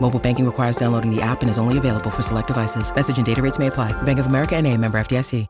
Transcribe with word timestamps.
Mobile 0.00 0.20
banking 0.20 0.44
requires 0.44 0.76
downloading 0.76 1.14
the 1.14 1.22
app 1.22 1.40
and 1.40 1.48
is 1.48 1.56
only 1.56 1.78
available 1.78 2.10
for 2.10 2.20
select 2.20 2.48
devices. 2.48 2.94
Message 2.94 3.16
and 3.16 3.24
data 3.24 3.40
rates 3.40 3.58
may 3.58 3.68
apply. 3.68 3.92
Bank 4.02 4.18
of 4.18 4.26
America 4.26 4.54
and 4.56 4.66
a 4.66 4.76
member 4.76 4.98
FDIC. 4.98 5.46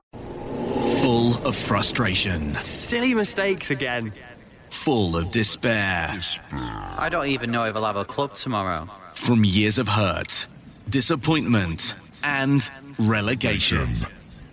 Full 1.03 1.37
of 1.47 1.55
frustration. 1.55 2.55
Silly 2.63 3.13
mistakes 3.13 3.71
again. 3.71 4.11
Full 4.71 5.17
of 5.17 5.31
despair. 5.31 6.09
I 6.97 7.09
don't 7.11 7.27
even 7.27 7.51
know 7.51 7.65
if 7.65 7.77
I'll 7.77 7.85
have 7.85 7.97
a 7.97 8.07
club 8.07 8.35
tomorrow. 8.35 8.89
From 9.15 9.45
years 9.45 9.77
of 9.79 9.87
hurt, 9.87 10.47
disappointment, 10.89 11.95
and 12.25 12.69
relegation. 12.99 13.91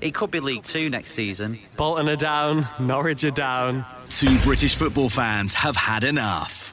It 0.02 0.14
could 0.14 0.32
be 0.32 0.40
League 0.40 0.64
Two 0.64 0.90
next 0.90 1.12
season. 1.12 1.60
Bolton 1.78 2.10
are 2.10 2.16
down, 2.16 2.68
Norwich 2.80 3.24
are 3.24 3.32
down. 3.32 3.86
Two 4.10 4.38
British 4.40 4.76
football 4.76 5.10
fans 5.10 5.54
have 5.54 5.76
had 5.76 6.04
enough. 6.04 6.71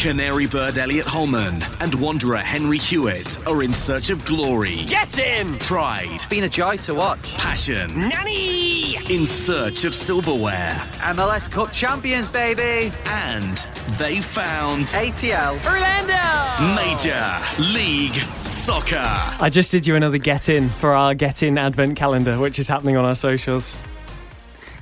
Canary 0.00 0.46
bird 0.46 0.78
Elliot 0.78 1.04
Holman 1.04 1.62
and 1.80 1.94
Wanderer 1.94 2.38
Henry 2.38 2.78
Hewitt 2.78 3.38
are 3.46 3.62
in 3.62 3.74
search 3.74 4.08
of 4.08 4.24
glory, 4.24 4.84
Get 4.88 5.18
in! 5.18 5.58
pride, 5.58 6.24
Been 6.30 6.44
a 6.44 6.48
joy 6.48 6.76
to 6.78 6.94
watch. 6.94 7.36
passion, 7.36 8.08
Nanny! 8.08 8.96
in 9.14 9.26
search 9.26 9.84
of 9.84 9.94
silverware, 9.94 10.72
MLS 11.12 11.50
Cup 11.50 11.70
champions, 11.74 12.28
baby. 12.28 12.90
and 13.04 13.58
they 13.98 14.22
found 14.22 14.86
ATL. 14.86 15.62
Orlando! 15.66 16.74
Major 16.74 17.72
League 17.74 18.14
Soccer. 18.42 18.96
I 18.96 19.50
just 19.50 19.70
did 19.70 19.86
you 19.86 19.96
another 19.96 20.18
get 20.18 20.48
in 20.48 20.70
for 20.70 20.92
our 20.92 21.14
get 21.14 21.42
in 21.42 21.58
advent 21.58 21.98
calendar, 21.98 22.38
which 22.38 22.58
is 22.58 22.66
happening 22.66 22.96
on 22.96 23.04
our 23.04 23.14
socials. 23.14 23.76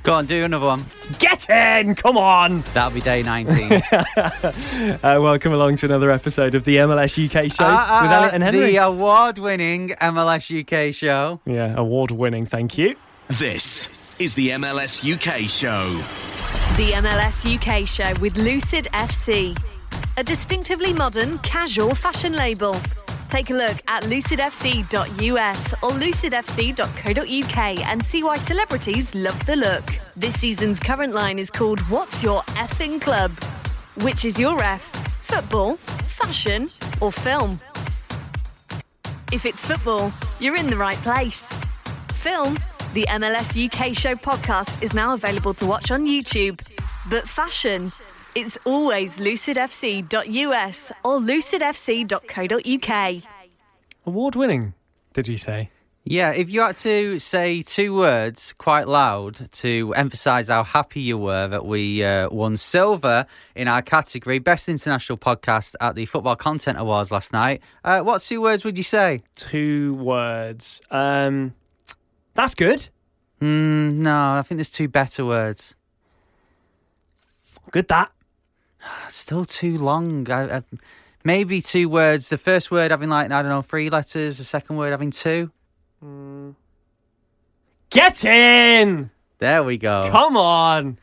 Go 0.05 0.15
on, 0.15 0.27
do 0.27 0.45
another 0.45 0.65
one. 0.67 0.87
Get 1.19 1.51
in! 1.51 1.95
Come 1.95 2.17
on! 2.17 2.63
That'll 2.73 2.93
be 2.95 3.01
day 3.01 3.23
19. 3.23 3.83
Uh, 5.03 5.19
welcome 5.21 5.53
along 5.53 5.77
to 5.77 5.87
another 5.87 6.11
episode 6.11 6.55
of 6.55 6.65
the 6.65 6.77
MLS 6.77 7.23
UK 7.23 7.51
show 7.53 7.65
Ah, 7.65 8.01
with 8.03 8.11
ah, 8.11 8.15
Elliot 8.17 8.35
and 8.35 8.43
Henry. 8.43 8.71
The 8.73 8.77
award 8.79 9.39
winning 9.39 9.91
MLS 10.01 10.89
UK 10.89 10.95
show. 10.95 11.41
yeah, 11.45 11.75
award 11.77 12.11
winning, 12.11 12.47
thank 12.47 12.79
you. 12.79 12.97
This 13.29 14.19
is 14.21 14.35
the 14.35 14.51
MLS 14.51 15.03
UK 15.05 15.49
show. 15.49 15.85
The 16.77 16.93
MLS 17.03 17.45
UK 17.45 17.87
show 17.87 18.19
with 18.21 18.37
Lucid 18.39 18.87
FC, 18.93 19.57
a 20.17 20.23
distinctively 20.25 20.93
modern, 20.93 21.39
casual 21.41 21.95
fashion 21.95 22.33
label. 22.35 22.81
Take 23.29 23.51
a 23.51 23.55
look 23.55 23.77
at 23.89 24.05
lucidfc.us 24.05 25.75
or 25.83 25.91
lucidfc.co.uk 25.91 27.59
and 27.87 28.03
see 28.03 28.23
why 28.23 28.39
celebrities 28.39 29.15
love 29.15 29.45
the 29.45 29.57
look. 29.57 29.85
This 30.17 30.41
season's 30.41 30.81
current 30.81 31.13
line 31.15 31.39
is 31.39 31.51
called 31.51 31.81
What's 31.91 32.23
Your 32.23 32.41
Effing 32.57 33.01
Club? 33.01 33.31
Which 34.03 34.25
is 34.25 34.39
your 34.39 34.63
F? 34.63 34.83
Football, 35.27 35.77
fashion, 35.77 36.71
or 37.03 37.13
film? 37.13 37.61
If 39.31 39.45
it's 39.45 39.63
football, 39.63 40.11
you're 40.41 40.57
in 40.57 40.71
the 40.71 40.79
right 40.79 40.99
place. 40.99 41.53
Film, 42.15 42.57
the 42.95 43.05
MLS 43.11 43.63
UK 43.63 43.95
show 43.95 44.15
podcast 44.15 44.83
is 44.83 44.95
now 44.95 45.13
available 45.13 45.53
to 45.55 45.67
watch 45.67 45.91
on 45.91 46.07
YouTube. 46.07 46.67
But 47.11 47.29
fashion, 47.29 47.93
it's 48.39 48.57
always 48.65 49.19
lucidfc.us 49.19 50.93
or 51.03 51.19
lucidfc.co.uk. 51.19 53.23
Award 54.07 54.37
winning, 54.37 54.75
did 55.13 55.27
you 55.27 55.37
say? 55.37 55.71
Yeah, 56.05 56.31
if 56.31 56.49
you 56.49 56.61
had 56.61 56.77
to 56.79 57.19
say 57.19 57.63
two 57.63 57.97
words 57.97 58.53
quite 58.53 58.87
loud 58.87 59.51
to 59.55 59.93
emphasise 59.95 60.47
how 60.47 60.63
happy 60.63 61.01
you 61.01 61.19
were 61.19 61.49
that 61.49 61.67
we 61.67 62.05
uh, 62.05 62.31
won 62.31 62.57
silver 62.57 63.27
in 63.57 63.67
our 63.67 63.83
category, 63.83 64.39
Best 64.39 64.69
International 64.69 65.19
Podcast 65.19 65.75
at 65.81 65.97
the 65.97 66.07
Football 66.07 66.37
Content 66.37 66.79
Awards 66.79 67.11
last 67.11 67.33
night, 67.33 67.61
uh, 67.83 68.03
what 68.03 68.23
two 68.23 68.41
words 68.41 68.63
would 68.63 68.79
you 68.79 68.85
say? 68.85 69.25
Two 69.35 69.95
words. 69.95 70.81
Um, 70.93 71.55
that's 72.35 72.55
good. 72.55 72.89
Mm, 73.43 73.95
no, 73.95 74.17
I 74.17 74.43
think 74.43 74.59
there's 74.59 74.71
two 74.71 74.89
better 74.89 75.27
words. 75.27 75.75
Good 77.73 77.89
that. 77.89 78.13
Still 79.09 79.45
too 79.45 79.77
long. 79.77 80.31
I, 80.31 80.59
I, 80.59 80.63
maybe 81.25 81.61
two 81.61 81.89
words. 81.89 82.29
The 82.29 82.39
first 82.39 82.71
word 82.71 82.91
having 82.91 83.09
like 83.09 83.31
I 83.31 83.43
don't 83.43 83.51
know 83.51 83.63
three 83.63 83.91
letters. 83.91 84.39
The 84.39 84.45
second 84.45 84.77
word 84.77 84.91
having 84.91 85.11
two. 85.11 85.51
Get 87.91 88.25
in! 88.25 89.11
There 89.39 89.65
we 89.65 89.79
go. 89.79 90.09
Come 90.11 90.37
on! 90.37 90.99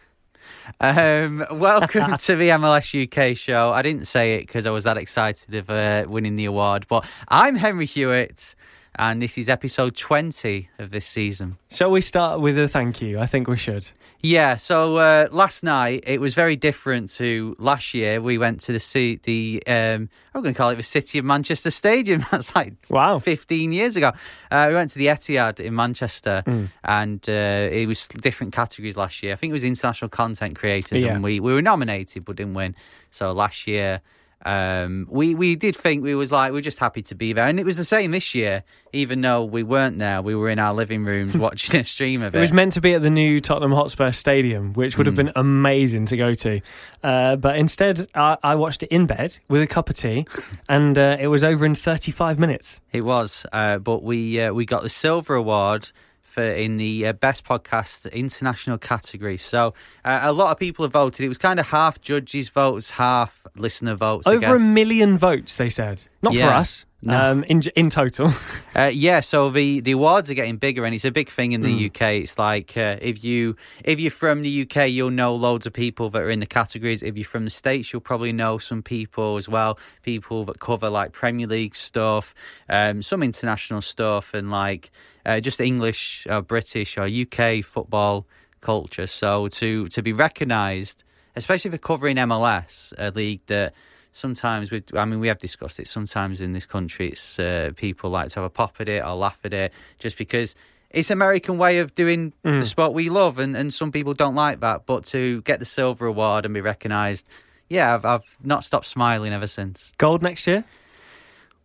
Um, 0.80 1.46
welcome 1.52 2.18
to 2.18 2.36
the 2.36 2.50
MLS 2.50 3.32
UK 3.32 3.36
show. 3.36 3.72
I 3.72 3.82
didn't 3.82 4.06
say 4.06 4.36
it 4.36 4.42
because 4.42 4.66
I 4.66 4.70
was 4.70 4.84
that 4.84 4.98
excited 4.98 5.54
of 5.56 5.70
uh, 5.70 6.06
winning 6.08 6.36
the 6.36 6.46
award, 6.46 6.86
but 6.88 7.08
I'm 7.28 7.56
Henry 7.56 7.86
Hewitt, 7.86 8.56
and 8.96 9.22
this 9.22 9.38
is 9.38 9.50
episode 9.50 9.96
20 9.96 10.70
of 10.80 10.92
this 10.92 11.06
season. 11.06 11.58
Shall 11.72 11.92
we 11.92 12.02
start 12.02 12.40
with 12.40 12.58
a 12.58 12.68
thank 12.68 13.02
you? 13.02 13.20
I 13.20 13.26
think 13.26 13.48
we 13.48 13.58
should. 13.58 13.90
Yeah, 14.28 14.58
so 14.58 14.96
uh, 14.98 15.28
last 15.32 15.62
night 15.64 16.04
it 16.08 16.20
was 16.20 16.34
very 16.34 16.56
different 16.56 17.12
to 17.18 17.56
last 17.60 17.94
year. 17.94 18.20
We 18.22 18.40
went 18.40 18.60
to 18.62 18.72
the 18.72 19.20
the 19.24 19.62
um, 19.68 20.10
I'm 20.34 20.42
going 20.42 20.56
to 20.56 20.58
call 20.58 20.72
it 20.72 20.78
the 20.78 20.84
City 20.84 21.20
of 21.20 21.26
Manchester 21.26 21.70
Stadium. 21.70 22.26
That's 22.32 22.54
like 22.56 22.74
Wow. 22.90 23.20
15 23.20 23.72
years 23.72 23.96
ago. 23.96 24.14
Uh, 24.50 24.66
we 24.70 24.74
went 24.74 24.90
to 24.92 24.98
the 24.98 25.08
Etihad 25.08 25.60
in 25.60 25.76
Manchester, 25.76 26.42
Mm. 26.48 26.70
and 26.84 27.30
uh, 27.30 27.70
it 27.82 27.88
was 27.88 28.08
different 28.08 28.52
categories 28.52 28.98
last 28.98 29.22
year. 29.22 29.34
I 29.34 29.36
think 29.36 29.52
it 29.52 29.54
was 29.54 29.64
international 29.64 30.10
content 30.10 30.56
creators, 30.56 31.04
Yeah. 31.04 31.14
and 31.14 31.24
we 31.24 31.40
we 31.40 31.54
were 31.54 31.62
nominated 31.62 32.26
but 32.26 32.38
didn't 32.38 32.56
win. 32.56 32.74
So 33.12 33.32
last 33.32 33.68
year. 33.68 34.02
Um, 34.46 35.08
we 35.10 35.34
we 35.34 35.56
did 35.56 35.76
think 35.76 36.04
we 36.04 36.14
was 36.14 36.32
like 36.32 36.52
we 36.54 36.60
are 36.60 36.62
just 36.62 36.78
happy 36.78 37.02
to 37.02 37.16
be 37.16 37.34
there, 37.34 37.48
and 37.48 37.60
it 37.60 37.66
was 37.66 37.78
the 37.78 37.84
same 37.84 38.12
this 38.12 38.36
year. 38.36 38.64
Even 38.94 39.20
though 39.20 39.44
we 39.44 39.64
weren't 39.64 39.98
there, 39.98 40.22
we 40.22 40.36
were 40.36 40.50
in 40.50 40.60
our 40.60 40.74
living 40.74 41.04
rooms 41.04 41.36
watching 41.38 41.80
a 41.82 41.84
stream 41.84 42.22
of 42.22 42.34
It 42.34 42.38
it. 42.38 42.42
was 42.42 42.54
meant 42.54 42.72
to 42.74 42.82
be 42.82 42.94
at 42.94 43.02
the 43.02 43.10
new 43.10 43.42
Tottenham 43.42 43.72
Hotspur 43.74 44.12
Stadium, 44.12 44.72
which 44.74 44.98
would 44.98 45.08
have 45.08 45.16
been 45.16 45.32
amazing 45.36 46.06
to 46.06 46.16
go 46.18 46.34
to. 46.36 46.62
Uh, 47.04 47.36
but 47.36 47.58
instead, 47.58 48.08
I, 48.16 48.38
I 48.44 48.56
watched 48.56 48.84
it 48.84 48.90
in 48.90 49.06
bed 49.08 49.38
with 49.50 49.62
a 49.62 49.68
cup 49.68 49.90
of 49.90 49.98
tea, 49.98 50.28
and 50.70 50.98
uh, 50.98 51.18
it 51.20 51.28
was 51.28 51.44
over 51.44 51.66
in 51.66 51.76
35 51.76 52.38
minutes. 52.40 52.80
It 52.94 53.02
was, 53.02 53.46
uh, 53.52 53.80
but 53.80 54.04
we 54.04 54.40
uh, 54.40 54.54
we 54.54 54.66
got 54.66 54.84
the 54.84 54.90
silver 54.90 55.34
award 55.36 55.92
for 56.36 56.44
in 56.44 56.76
the 56.76 57.08
uh, 57.08 57.14
best 57.14 57.46
podcast 57.46 58.12
international 58.12 58.78
category. 58.78 59.38
So 59.38 59.74
uh, 60.04 60.20
a 60.22 60.34
lot 60.34 60.52
of 60.52 60.60
people 60.60 60.84
have 60.84 60.92
voted. 60.92 61.26
It 61.26 61.30
was 61.30 61.38
kind 61.38 61.60
of 61.60 61.68
half 61.68 62.02
judges' 62.02 62.50
votes, 62.50 62.92
half 62.92 63.42
listener 63.56 63.96
votes. 63.96 64.28
Over 64.28 64.58
a 64.58 64.60
million 64.60 65.18
votes, 65.18 65.56
they 65.56 65.70
said. 65.70 66.02
Not 66.22 66.36
for 66.36 66.44
us. 66.44 66.86
No. 67.02 67.32
um, 67.32 67.44
in 67.46 67.62
in 67.76 67.90
total. 67.90 68.34
Uh, 68.78 68.92
yeah, 68.94 69.22
so 69.22 69.50
the, 69.50 69.80
the 69.80 69.94
awards 69.94 70.30
are 70.30 70.34
getting 70.34 70.58
bigger, 70.58 70.84
and 70.84 70.94
it's 70.94 71.06
a 71.06 71.12
big 71.12 71.30
thing 71.30 71.54
in 71.54 71.62
the 71.62 71.86
UK. 71.86 72.02
It's 72.16 72.38
like 72.38 72.76
uh, 72.76 72.98
if 73.02 73.24
you 73.24 73.56
if 73.86 74.02
you're 74.02 74.12
from 74.12 74.42
the 74.42 74.64
UK, 74.64 74.90
you'll 74.90 75.12
know 75.12 75.34
loads 75.34 75.66
of 75.66 75.72
people 75.72 76.10
that 76.10 76.22
are 76.22 76.30
in 76.30 76.42
the 76.42 76.46
categories. 76.46 77.02
If 77.02 77.16
you're 77.16 77.24
from 77.24 77.46
the 77.46 77.50
States, 77.50 77.94
you'll 77.94 78.02
probably 78.02 78.34
know 78.34 78.58
some 78.58 78.84
people 78.84 79.38
as 79.38 79.48
well. 79.48 79.80
People 80.02 80.44
that 80.44 80.60
cover 80.60 80.90
like 80.90 81.14
Premier 81.14 81.48
League 81.48 81.74
stuff, 81.74 82.36
um, 82.68 83.02
some 83.02 83.24
international 83.24 83.82
stuff, 83.82 84.34
and 84.34 84.52
like 84.52 84.92
uh, 85.26 85.40
just 85.40 85.60
English, 85.62 86.28
or 86.30 86.42
British, 86.42 86.98
or 86.98 87.04
UK 87.06 87.64
football 87.64 88.26
culture. 88.62 89.08
So 89.08 89.48
to 89.50 89.88
to 89.90 90.02
be 90.02 90.14
recognised, 90.14 91.04
especially 91.36 91.72
for 91.72 91.78
covering 91.78 92.18
MLS, 92.18 92.94
a 92.98 93.12
league 93.12 93.42
that 93.48 93.74
sometimes 94.12 94.72
we 94.72 94.82
I 94.96 95.06
mean 95.06 95.20
we 95.20 95.28
have 95.28 95.40
discussed 95.40 95.80
it 95.80 95.88
sometimes 95.88 96.40
in 96.42 96.54
this 96.54 96.66
country 96.66 97.10
it's 97.10 97.38
uh, 97.38 97.72
people 97.76 98.10
like 98.10 98.30
to 98.30 98.36
have 98.36 98.46
a 98.46 98.50
pop 98.50 98.76
at 98.80 98.88
it 98.88 99.04
or 99.04 99.14
laugh 99.16 99.38
at 99.44 99.54
it 99.54 99.74
just 100.00 100.18
because 100.18 100.56
it's 100.90 101.12
American 101.12 101.58
way 101.58 101.80
of 101.80 101.94
doing 101.96 102.32
Mm. 102.46 102.62
the 102.62 102.66
sport 102.66 102.94
we 102.94 103.10
love 103.10 103.40
and, 103.40 103.58
and 103.58 103.74
some 103.74 103.92
people 103.92 104.14
don't 104.14 104.34
like 104.36 104.62
that 104.62 104.86
but 104.86 105.04
to 105.08 105.42
get 105.42 105.60
the 105.60 105.66
silver 105.66 106.06
award 106.06 106.46
and 106.46 106.54
be 106.54 106.62
recognised 106.62 107.26
yeah 107.68 107.94
I've, 107.94 108.06
I've 108.06 108.38
not 108.42 108.64
stopped 108.64 108.86
smiling 108.86 109.34
ever 109.34 109.48
since 109.48 109.92
Gold 109.98 110.24
next 110.24 110.48
year. 110.48 110.64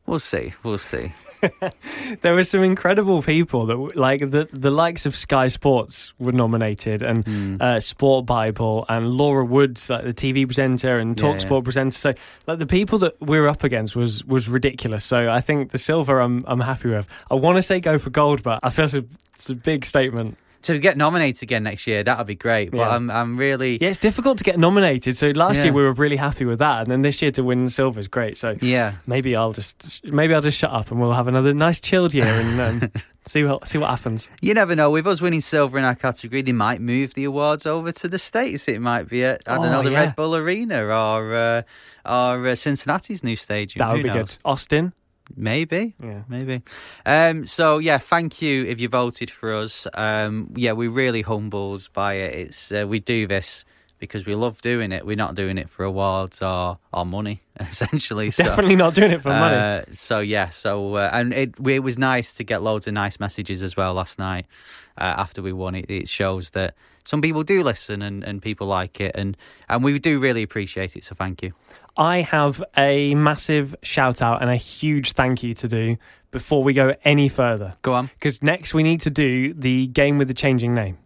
we'll 0.06 0.18
see 0.18 0.52
we'll 0.64 0.78
see 0.78 1.12
There 2.22 2.34
were 2.34 2.44
some 2.44 2.62
incredible 2.62 3.22
people 3.22 3.66
that, 3.66 3.96
like 3.96 4.20
the 4.30 4.48
the 4.52 4.70
likes 4.70 5.06
of 5.06 5.16
Sky 5.16 5.48
Sports, 5.48 6.12
were 6.18 6.32
nominated, 6.32 7.02
and 7.02 7.24
Hmm. 7.24 7.56
uh, 7.60 7.80
Sport 7.80 8.26
Bible, 8.26 8.84
and 8.88 9.10
Laura 9.10 9.44
Woods, 9.44 9.88
like 9.88 10.04
the 10.04 10.14
TV 10.14 10.46
presenter 10.46 10.98
and 10.98 11.18
Yeah, 11.18 11.22
Talk 11.26 11.40
yeah. 11.40 11.46
Sport 11.46 11.64
presenter. 11.64 11.96
So, 11.96 12.14
like 12.46 12.58
the 12.58 12.66
people 12.66 12.98
that 13.00 13.14
we 13.20 13.38
were 13.40 13.48
up 13.48 13.64
against 13.64 13.94
was 13.96 14.24
was 14.24 14.48
ridiculous. 14.48 15.04
So, 15.04 15.30
I 15.30 15.40
think 15.40 15.70
the 15.70 15.78
silver, 15.78 16.20
I'm 16.20 16.40
I'm 16.46 16.60
happy 16.60 16.88
with. 16.90 17.06
I 17.30 17.34
want 17.34 17.56
to 17.56 17.62
say 17.62 17.80
go 17.80 17.98
for 17.98 18.10
gold, 18.10 18.42
but 18.42 18.60
I 18.62 18.70
feel 18.70 18.84
it's 18.86 18.94
a, 18.94 19.04
it's 19.34 19.50
a 19.50 19.54
big 19.54 19.84
statement. 19.84 20.36
To 20.62 20.78
get 20.78 20.96
nominated 20.96 21.42
again 21.42 21.62
next 21.62 21.86
year 21.86 22.02
that 22.04 22.18
would 22.18 22.26
be 22.26 22.34
great 22.34 22.70
but 22.70 22.78
Yeah. 22.78 22.90
I'm, 22.90 23.10
I'm 23.10 23.36
really 23.36 23.78
Yeah, 23.80 23.88
it's 23.88 23.98
difficult 23.98 24.38
to 24.38 24.44
get 24.44 24.58
nominated. 24.58 25.16
So 25.16 25.30
last 25.30 25.56
Yeah. 25.58 25.64
year 25.64 25.72
we 25.72 25.82
were 25.82 25.92
really 25.92 26.16
happy 26.16 26.44
with 26.44 26.58
that, 26.58 26.82
and 26.82 26.90
then 26.90 27.02
this 27.02 27.20
year 27.22 27.30
to 27.32 27.42
win 27.44 27.68
silver 27.70 27.98
is 28.00 28.08
great. 28.08 28.36
So 28.36 28.56
yeah 28.60 28.94
maybe 29.06 29.34
I'll 29.36 29.52
just 29.52 30.04
maybe 30.04 30.34
I'll 30.34 30.40
just 30.42 30.58
shut 30.58 30.70
up 30.70 30.90
and 30.90 31.00
we'll 31.00 31.12
have 31.12 31.28
another 31.28 31.54
nice 31.54 31.80
chilled 31.80 32.12
year 32.14 32.26
and 32.26 32.60
um, 32.60 32.92
see 33.26 33.44
what 33.44 33.66
see 33.68 33.78
what 33.78 33.90
happens. 33.90 34.30
You 34.40 34.54
never 34.54 34.74
know. 34.76 34.90
With 34.90 35.06
us 35.06 35.20
winning 35.20 35.40
silver 35.40 35.78
in 35.78 35.84
our 35.84 35.94
category, 35.94 36.42
they 36.42 36.52
might 36.52 36.80
move 36.80 37.14
the 37.14 37.24
awards 37.24 37.64
over 37.66 37.92
to 37.92 38.08
the 38.08 38.18
states. 38.18 38.68
It 38.68 38.80
might 38.80 39.08
be 39.08 39.24
at 39.24 39.42
I 39.46 39.56
don't 39.56 39.66
Oh, 39.66 39.72
know 39.72 39.82
the 39.82 39.90
yeah. 39.92 40.00
Red 40.00 40.16
Bull 40.16 40.34
Arena 40.36 40.84
or 40.84 41.34
uh, 41.34 41.62
or 42.04 42.48
uh, 42.48 42.54
Cincinnati's 42.54 43.22
new 43.24 43.36
stadium. 43.36 43.78
That 43.78 43.92
would 43.92 43.98
Who 43.98 44.02
be 44.04 44.08
knows? 44.10 44.36
good. 44.36 44.36
Austin. 44.44 44.92
Maybe. 45.36 45.94
Yeah. 46.02 46.22
Maybe. 46.28 46.62
Um, 47.06 47.46
so 47.46 47.78
yeah, 47.78 47.98
thank 47.98 48.42
you 48.42 48.64
if 48.64 48.80
you 48.80 48.88
voted 48.88 49.30
for 49.30 49.52
us. 49.52 49.86
Um, 49.94 50.52
yeah, 50.56 50.72
we're 50.72 50.90
really 50.90 51.22
humbled 51.22 51.88
by 51.92 52.14
it. 52.14 52.34
It's 52.34 52.72
uh, 52.72 52.86
we 52.88 52.98
do 53.00 53.26
this 53.26 53.64
because 53.98 54.24
we 54.24 54.34
love 54.34 54.60
doing 54.62 54.92
it. 54.92 55.04
We're 55.04 55.16
not 55.16 55.34
doing 55.34 55.58
it 55.58 55.68
for 55.68 55.84
awards 55.84 56.40
or 56.42 56.78
or 56.92 57.04
money, 57.06 57.42
essentially. 57.60 58.30
So, 58.30 58.44
Definitely 58.44 58.76
not 58.76 58.94
doing 58.94 59.12
it 59.12 59.22
for 59.22 59.28
money. 59.30 59.56
uh, 59.56 59.82
so 59.92 60.20
yeah, 60.20 60.48
so 60.48 60.94
uh, 60.96 61.10
and 61.12 61.32
it 61.32 61.54
it 61.66 61.80
was 61.80 61.98
nice 61.98 62.32
to 62.34 62.44
get 62.44 62.62
loads 62.62 62.86
of 62.86 62.94
nice 62.94 63.20
messages 63.20 63.62
as 63.62 63.76
well 63.76 63.94
last 63.94 64.18
night 64.18 64.46
uh, 64.98 65.14
after 65.16 65.42
we 65.42 65.52
won. 65.52 65.74
It 65.74 65.86
it 65.88 66.08
shows 66.08 66.50
that 66.50 66.74
some 67.04 67.22
people 67.22 67.42
do 67.42 67.62
listen 67.62 68.02
and, 68.02 68.22
and 68.22 68.42
people 68.42 68.66
like 68.66 69.00
it, 69.00 69.12
and 69.14 69.36
and 69.68 69.82
we 69.82 69.98
do 69.98 70.18
really 70.18 70.42
appreciate 70.42 70.96
it. 70.96 71.04
So 71.04 71.14
thank 71.14 71.42
you. 71.42 71.52
I 71.96 72.22
have 72.22 72.62
a 72.76 73.14
massive 73.14 73.74
shout 73.82 74.22
out 74.22 74.40
and 74.42 74.50
a 74.50 74.56
huge 74.56 75.12
thank 75.12 75.42
you 75.42 75.54
to 75.54 75.68
do 75.68 75.96
before 76.30 76.62
we 76.62 76.72
go 76.72 76.94
any 77.04 77.28
further. 77.28 77.74
Go 77.82 77.94
on. 77.94 78.06
Because 78.18 78.42
next 78.42 78.74
we 78.74 78.82
need 78.82 79.00
to 79.02 79.10
do 79.10 79.52
the 79.52 79.88
game 79.88 80.18
with 80.18 80.28
the 80.28 80.34
changing 80.34 80.74
name. 80.74 80.98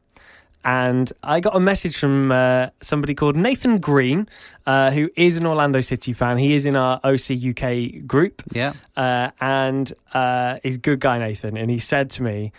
And 0.65 1.13
I 1.23 1.41
got 1.41 1.55
a 1.55 1.61
message 1.61 1.99
from 1.99 2.33
uh, 2.33 2.69
somebody 2.81 3.15
called 3.15 3.37
Nathan 3.37 3.79
Green, 3.79 4.27
uh, 4.65 4.93
who 4.93 5.11
is 5.15 5.37
an 5.37 5.45
Orlando 5.45 5.83
City 5.83 6.15
fan. 6.15 6.39
He 6.39 6.55
is 6.55 6.65
in 6.65 6.75
our 6.75 7.01
OC 7.05 7.33
UK 7.51 8.07
group. 8.07 8.43
Yeah. 8.53 8.73
Uh, 8.97 9.31
and 9.41 9.93
uh, 10.15 10.57
he's 10.63 10.77
a 10.77 10.79
good 10.79 11.01
guy, 11.01 11.19
Nathan. 11.19 11.59
And 11.59 11.71
he 11.71 11.79
said 11.79 12.09
to 12.11 12.23
me, 12.23 12.53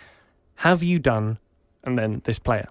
Have 0.56 0.84
you 0.84 1.00
done, 1.00 1.38
and 1.82 1.98
then 1.98 2.22
this 2.24 2.38
player? 2.38 2.68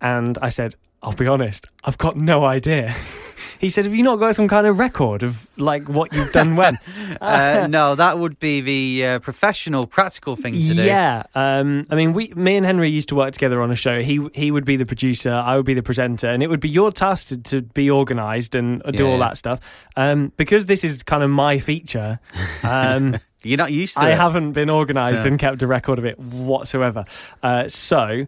And 0.00 0.38
I 0.40 0.48
said, 0.48 0.74
I'll 1.02 1.12
be 1.12 1.26
honest, 1.26 1.66
I've 1.84 1.98
got 1.98 2.16
no 2.16 2.44
idea. 2.44 2.94
he 3.60 3.68
said, 3.68 3.84
Have 3.84 3.94
you 3.94 4.02
not 4.02 4.16
got 4.16 4.34
some 4.34 4.48
kind 4.48 4.66
of 4.66 4.78
record 4.78 5.22
of 5.22 5.46
like 5.56 5.88
what 5.88 6.12
you've 6.12 6.32
done 6.32 6.56
when? 6.56 6.78
Uh, 7.20 7.66
no, 7.68 7.94
that 7.96 8.18
would 8.18 8.38
be 8.38 8.60
the 8.60 9.04
uh, 9.06 9.18
professional, 9.18 9.84
practical 9.86 10.36
thing 10.36 10.54
to 10.54 10.74
do. 10.74 10.82
Yeah, 10.84 11.24
um, 11.34 11.84
I 11.90 11.94
mean, 11.96 12.12
we, 12.12 12.28
me 12.28 12.56
and 12.56 12.64
Henry 12.64 12.88
used 12.90 13.08
to 13.08 13.14
work 13.16 13.32
together 13.32 13.60
on 13.60 13.70
a 13.72 13.76
show. 13.76 13.98
He 14.00 14.24
he 14.34 14.50
would 14.50 14.64
be 14.64 14.76
the 14.76 14.86
producer, 14.86 15.30
I 15.30 15.56
would 15.56 15.64
be 15.66 15.74
the 15.74 15.82
presenter, 15.82 16.28
and 16.28 16.42
it 16.42 16.48
would 16.48 16.60
be 16.60 16.68
your 16.68 16.92
task 16.92 17.28
to, 17.28 17.38
to 17.38 17.62
be 17.62 17.90
organised 17.90 18.54
and 18.54 18.82
do 18.94 19.04
Yeah, 19.04 19.10
all 19.10 19.18
that 19.18 19.36
stuff. 19.36 19.58
Um, 19.96 20.32
because 20.36 20.66
this 20.66 20.84
is 20.84 21.02
kind 21.02 21.22
of 21.24 21.30
my 21.30 21.58
feature. 21.58 22.20
Um, 22.62 23.16
You're 23.42 23.58
not 23.58 23.72
used 23.72 23.94
to 23.96 24.02
I 24.04 24.10
it. 24.10 24.16
haven't 24.16 24.52
been 24.52 24.70
organised 24.70 25.22
Yeah. 25.22 25.28
and 25.30 25.38
kept 25.38 25.62
a 25.62 25.66
record 25.66 25.98
of 25.98 26.04
it 26.04 26.18
whatsoever. 26.20 27.04
Uh, 27.42 27.68
so, 27.68 28.26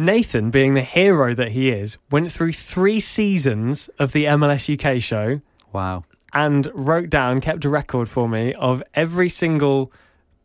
Nathan, 0.00 0.50
being 0.50 0.72
the 0.74 0.80
hero 0.82 1.34
that 1.34 1.50
he 1.52 1.68
is, 1.70 1.98
went 2.10 2.32
through 2.32 2.52
three 2.52 3.00
seasons 3.00 3.88
of 3.98 4.12
the 4.12 4.24
MLS 4.24 4.64
UK 4.72 5.02
show 5.02 5.42
Wow. 5.74 6.04
and 6.32 6.68
wrote 6.72 7.10
down, 7.10 7.40
kept 7.42 7.66
a 7.66 7.68
record 7.68 8.08
for 8.08 8.26
me 8.28 8.54
of 8.54 8.82
every 8.94 9.28
single 9.28 9.92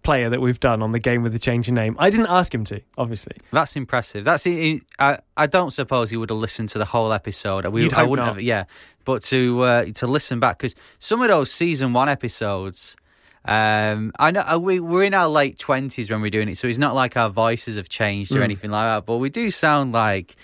player 0.03 0.29
that 0.29 0.41
we've 0.41 0.59
done 0.59 0.83
on 0.83 0.91
the 0.91 0.99
game 0.99 1.23
with 1.23 1.31
the 1.31 1.39
change 1.39 1.69
in 1.69 1.75
name. 1.75 1.95
I 1.97 2.09
didn't 2.09 2.27
ask 2.27 2.53
him 2.53 2.65
to, 2.65 2.81
obviously. 2.97 3.37
That's 3.53 3.77
impressive. 3.77 4.25
That's 4.25 4.45
I. 4.45 5.19
I 5.37 5.47
don't 5.47 5.71
suppose 5.71 6.09
he 6.09 6.17
would 6.17 6.29
have 6.29 6.37
listened 6.39 6.69
to 6.69 6.77
the 6.77 6.85
whole 6.85 7.13
episode. 7.13 7.65
We, 7.67 7.83
You'd 7.83 7.93
I 7.93 8.03
wouldn't 8.03 8.27
not. 8.27 8.35
have. 8.35 8.43
Yeah, 8.43 8.65
but 9.05 9.21
to 9.23 9.61
uh, 9.63 9.85
to 9.95 10.05
listen 10.05 10.39
back 10.41 10.57
because 10.59 10.75
some 10.99 11.21
of 11.21 11.29
those 11.29 11.49
season 11.49 11.93
one 11.93 12.09
episodes. 12.09 12.95
Um, 13.47 14.11
I 14.17 14.31
know 14.31 14.41
uh, 14.41 14.57
we 14.59 14.79
we're 14.79 15.03
in 15.03 15.13
our 15.13 15.27
late 15.27 15.59
twenties 15.59 16.09
when 16.09 16.21
we're 16.21 16.29
doing 16.31 16.49
it, 16.49 16.57
so 16.57 16.67
it's 16.67 16.79
not 16.79 16.95
like 16.95 17.15
our 17.15 17.29
voices 17.29 17.75
have 17.77 17.89
changed 17.89 18.35
or 18.35 18.43
anything 18.43 18.71
like 18.71 18.87
that. 18.89 19.05
But 19.05 19.17
we 19.17 19.29
do 19.29 19.51
sound 19.51 19.91
like 19.91 20.35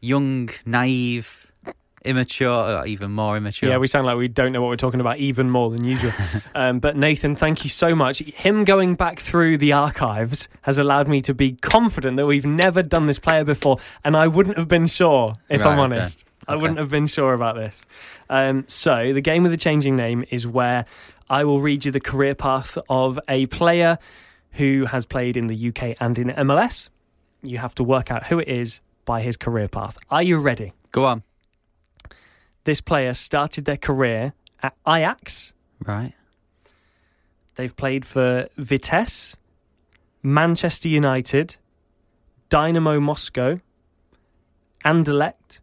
young, 0.00 0.50
naive, 0.66 1.46
immature, 2.04 2.78
or 2.80 2.86
even 2.86 3.12
more 3.12 3.36
immature. 3.36 3.68
Yeah, 3.68 3.78
we 3.78 3.86
sound 3.86 4.06
like 4.06 4.16
we 4.16 4.28
don't 4.28 4.52
know 4.52 4.60
what 4.60 4.68
we're 4.68 4.76
talking 4.76 5.00
about 5.00 5.18
even 5.18 5.50
more 5.50 5.70
than 5.70 5.84
usual. 5.84 6.12
um, 6.54 6.80
but 6.80 6.96
Nathan, 6.96 7.36
thank 7.36 7.64
you 7.64 7.70
so 7.70 7.94
much. 7.94 8.18
Him 8.18 8.64
going 8.64 8.94
back 8.94 9.20
through 9.20 9.58
the 9.58 9.72
archives 9.72 10.48
has 10.62 10.78
allowed 10.78 11.08
me 11.08 11.20
to 11.22 11.34
be 11.34 11.52
confident 11.52 12.16
that 12.18 12.26
we've 12.26 12.46
never 12.46 12.82
done 12.82 13.06
this 13.06 13.18
player 13.18 13.44
before, 13.44 13.78
and 14.04 14.16
I 14.16 14.28
wouldn't 14.28 14.58
have 14.58 14.68
been 14.68 14.86
sure 14.86 15.34
if 15.48 15.64
Right, 15.64 15.72
I'm 15.72 15.78
okay. 15.78 15.96
honest. 15.96 16.24
I 16.48 16.56
wouldn't 16.56 16.78
have 16.78 16.90
been 16.90 17.06
sure 17.06 17.32
about 17.32 17.54
this. 17.54 17.86
Um, 18.28 18.64
so 18.66 19.12
the 19.12 19.20
game 19.20 19.44
with 19.44 19.52
the 19.52 19.58
changing 19.58 19.94
name 19.94 20.24
is 20.30 20.46
where 20.46 20.84
I 21.30 21.44
will 21.44 21.60
read 21.60 21.84
you 21.84 21.92
the 21.92 22.00
career 22.00 22.34
path 22.34 22.76
of 22.88 23.20
a 23.28 23.46
player 23.46 23.98
who 24.52 24.86
has 24.86 25.06
played 25.06 25.36
in 25.36 25.46
the 25.46 25.68
UK 25.68 25.96
and 26.00 26.18
in 26.18 26.28
MLS. 26.30 26.88
You 27.40 27.58
have 27.58 27.72
to 27.76 27.84
work 27.84 28.10
out 28.10 28.26
who 28.26 28.40
it 28.40 28.48
is 28.48 28.80
by 29.04 29.20
his 29.20 29.36
career 29.36 29.68
path. 29.68 29.96
Are 30.10 30.24
you 30.24 30.40
ready? 30.40 30.72
Go 30.90 31.04
on. 31.04 31.22
This 32.64 32.80
player 32.80 33.14
started 33.14 33.64
their 33.64 33.76
career 33.76 34.32
at 34.60 34.74
Ajax. 34.86 35.52
Right. 35.86 36.14
They've 37.54 37.76
played 37.76 38.04
for 38.04 38.48
Vitesse, 38.56 39.36
Manchester 40.24 40.88
United, 40.88 41.56
Dynamo 42.48 42.98
Moscow, 42.98 43.60
Anderlecht, 44.84 45.60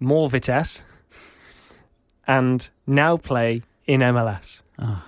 more 0.00 0.30
Vitesse, 0.30 0.82
and 2.26 2.70
now 2.86 3.18
play 3.18 3.62
in 3.92 4.00
MLS. 4.00 4.62
Oh. 4.78 5.02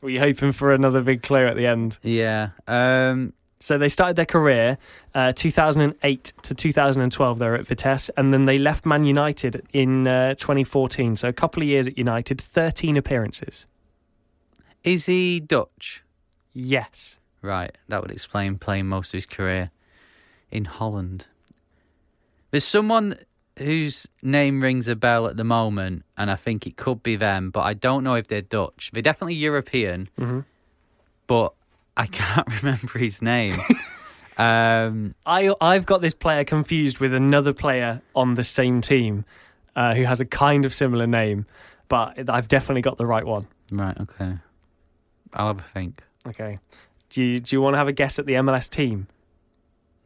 Were 0.00 0.10
you 0.10 0.18
hoping 0.18 0.52
for 0.52 0.72
another 0.72 1.00
big 1.00 1.22
clue 1.22 1.46
at 1.46 1.56
the 1.56 1.66
end? 1.66 1.98
Yeah. 2.02 2.50
Um. 2.66 3.32
So 3.58 3.78
they 3.78 3.88
started 3.88 4.16
their 4.16 4.26
career 4.26 4.76
uh, 5.14 5.32
2008 5.32 6.32
to 6.42 6.54
2012. 6.54 7.38
They 7.38 7.46
were 7.46 7.54
at 7.54 7.66
Vitesse, 7.66 8.10
and 8.16 8.32
then 8.32 8.44
they 8.44 8.58
left 8.58 8.84
Man 8.84 9.04
United 9.04 9.66
in 9.72 10.06
uh, 10.06 10.34
2014. 10.34 11.16
So 11.16 11.28
a 11.28 11.32
couple 11.32 11.62
of 11.62 11.68
years 11.68 11.86
at 11.86 11.96
United, 11.96 12.40
13 12.40 12.96
appearances. 12.96 13.66
Is 14.84 15.06
he 15.06 15.40
Dutch? 15.40 16.04
Yes. 16.52 17.18
Right, 17.40 17.76
that 17.88 18.02
would 18.02 18.10
explain 18.10 18.58
playing 18.58 18.86
most 18.86 19.08
of 19.08 19.18
his 19.18 19.26
career 19.26 19.70
in 20.50 20.66
Holland. 20.66 21.26
There's 22.50 22.64
someone 22.64 23.16
whose 23.58 24.06
name 24.22 24.60
rings 24.60 24.86
a 24.88 24.96
bell 24.96 25.26
at 25.26 25.36
the 25.36 25.44
moment, 25.44 26.04
and 26.16 26.30
I 26.30 26.36
think 26.36 26.66
it 26.66 26.76
could 26.76 27.02
be 27.02 27.16
them, 27.16 27.50
but 27.50 27.60
I 27.62 27.74
don't 27.74 28.04
know 28.04 28.14
if 28.14 28.28
they're 28.28 28.42
Dutch. 28.42 28.90
They're 28.92 29.02
definitely 29.02 29.34
European, 29.34 30.08
Mhm. 30.18 30.44
but 31.26 31.52
I 31.96 32.06
can't 32.20 32.46
remember 32.62 32.98
his 32.98 33.22
name. 33.22 33.58
um, 34.38 35.14
I 35.24 35.54
I've 35.60 35.86
got 35.86 36.02
this 36.02 36.14
player 36.14 36.44
confused 36.44 36.98
with 36.98 37.14
another 37.14 37.52
player 37.54 38.02
on 38.14 38.34
the 38.34 38.44
same 38.44 38.80
team 38.80 39.24
uh, 39.74 39.94
who 39.94 40.04
has 40.04 40.20
a 40.20 40.26
kind 40.26 40.64
of 40.64 40.74
similar 40.74 41.06
name, 41.06 41.46
but 41.88 42.28
I've 42.28 42.48
definitely 42.48 42.82
got 42.82 42.98
the 42.98 43.06
right 43.06 43.24
one. 43.26 43.46
Right. 43.72 43.98
Okay. 44.00 44.34
I'll 45.34 45.48
have 45.48 45.60
a 45.60 45.64
think. 45.74 46.02
Okay. 46.26 46.56
Do 47.10 47.22
you, 47.22 47.40
do 47.40 47.56
you 47.56 47.60
want 47.62 47.74
to 47.74 47.78
have 47.78 47.88
a 47.88 47.92
guess 47.92 48.18
at 48.18 48.26
the 48.26 48.34
MLS 48.34 48.68
team? 48.68 49.06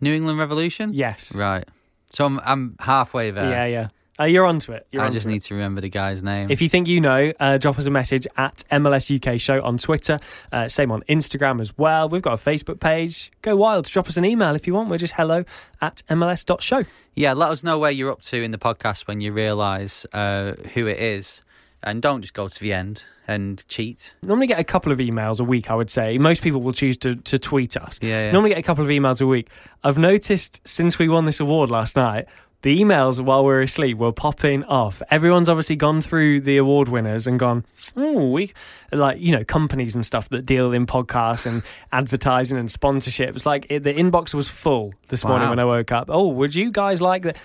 New 0.01 0.15
England 0.15 0.39
Revolution. 0.39 0.93
Yes. 0.95 1.35
Right. 1.35 1.67
So 2.11 2.25
I'm 2.27 2.41
I'm 2.41 2.77
halfway 2.81 3.31
there. 3.31 3.51
Yeah, 3.51 3.65
yeah. 3.67 3.89
Uh, 4.21 4.25
you're 4.25 4.45
onto 4.45 4.73
it. 4.73 4.87
You're 4.93 5.01
I 5.03 5.07
onto 5.07 5.17
just 5.17 5.25
it. 5.27 5.31
need 5.31 5.41
to 5.43 5.55
remember 5.55 5.81
the 5.81 5.89
guy's 5.89 6.23
name. 6.23 6.51
If 6.51 6.61
you 6.61 6.69
think 6.69 6.87
you 6.89 7.01
know, 7.01 7.33
uh, 7.41 7.57
drop 7.57 7.79
us 7.79 7.87
a 7.87 7.91
message 7.91 8.27
at 8.37 8.63
MLS 8.71 9.11
UK 9.11 9.41
Show 9.41 9.63
on 9.63 9.79
Twitter. 9.79 10.21
Uh, 10.53 10.69
same 10.69 10.93
on 10.93 11.01
Instagram 11.09 11.59
as 11.59 11.79
well. 11.79 12.07
We've 12.11 12.21
got 12.21 12.35
a 12.35 12.45
Facebook 12.45 12.81
page. 12.81 13.33
Go 13.41 13.57
wild. 13.57 13.87
Drop 13.87 14.09
us 14.09 14.19
an 14.19 14.27
email 14.27 14.55
if 14.55 14.67
you 14.67 14.75
want. 14.75 14.91
We're 14.91 14.99
just 14.99 15.15
hello 15.15 15.45
at 15.81 16.03
MLS.show. 16.11 16.85
Yeah, 17.15 17.33
let 17.33 17.51
us 17.51 17.63
know 17.65 17.79
where 17.79 17.91
you're 17.91 18.13
up 18.13 18.21
to 18.23 18.43
in 18.43 18.51
the 18.51 18.59
podcast 18.59 19.07
when 19.07 19.23
you 19.23 19.33
realise 19.33 20.05
uh, 20.13 20.53
who 20.75 20.87
it 20.87 20.99
is. 20.99 21.43
And 21.83 22.03
don't 22.03 22.21
just 22.21 22.35
go 22.35 22.47
to 22.47 22.61
the 22.61 22.73
end 22.73 23.05
and 23.27 23.67
cheat. 23.69 24.15
Normally 24.23 24.47
get 24.47 24.59
a 24.61 24.65
couple 24.65 24.93
of 24.93 24.99
emails 24.99 25.41
a 25.41 25.45
week, 25.45 25.71
I 25.71 25.75
would 25.75 25.89
say. 25.89 26.19
Most 26.19 26.43
people 26.43 26.61
will 26.61 26.75
choose 26.75 26.97
to, 26.99 27.15
to 27.17 27.39
tweet 27.39 27.77
us. 27.77 27.99
Yeah, 28.03 28.27
yeah. 28.27 28.33
Normally 28.33 28.51
get 28.51 28.59
a 28.59 28.63
couple 28.63 28.85
of 28.85 28.91
emails 28.91 29.21
a 29.21 29.27
week. 29.27 29.49
I've 29.83 29.97
noticed 29.97 30.61
since 30.67 30.99
we 30.99 31.09
won 31.09 31.25
this 31.25 31.41
award 31.41 31.71
last 31.71 31.97
night, 31.97 32.27
the 32.63 32.79
emails 32.79 33.19
while 33.19 33.45
we 33.45 33.55
are 33.55 33.63
asleep 33.63 33.97
were 33.97 34.13
popping 34.13 34.65
off. 34.65 35.01
Everyone's 35.11 35.49
obviously 35.49 35.77
gone 35.77 36.03
through 36.03 36.41
the 36.43 36.59
award 36.59 36.89
winners 36.89 37.27
and 37.27 37.39
gone, 37.39 37.65
oh, 37.97 38.31
we 38.31 38.53
like 38.93 39.19
you 39.21 39.33
know 39.33 39.45
companies 39.45 39.95
and 39.95 40.05
stuff 40.05 40.29
that 40.29 40.45
deal 40.45 40.73
in 40.73 40.85
podcasts 40.87 41.47
and 41.47 41.63
advertising 41.93 42.59
and 42.59 42.69
sponsorships. 42.69 43.47
Like 43.47 43.67
it, 43.71 43.83
the 43.85 43.95
inbox 43.95 44.35
was 44.35 44.49
full 44.49 44.93
this 45.09 45.25
morning 45.25 45.49
when 45.49 45.59
I 45.59 45.65
woke 45.65 45.93
up. 45.93 46.09
Oh, 46.11 46.29
would 46.29 46.55
you 46.55 46.71
guys 46.71 47.01
like 47.01 47.23
that? 47.23 47.39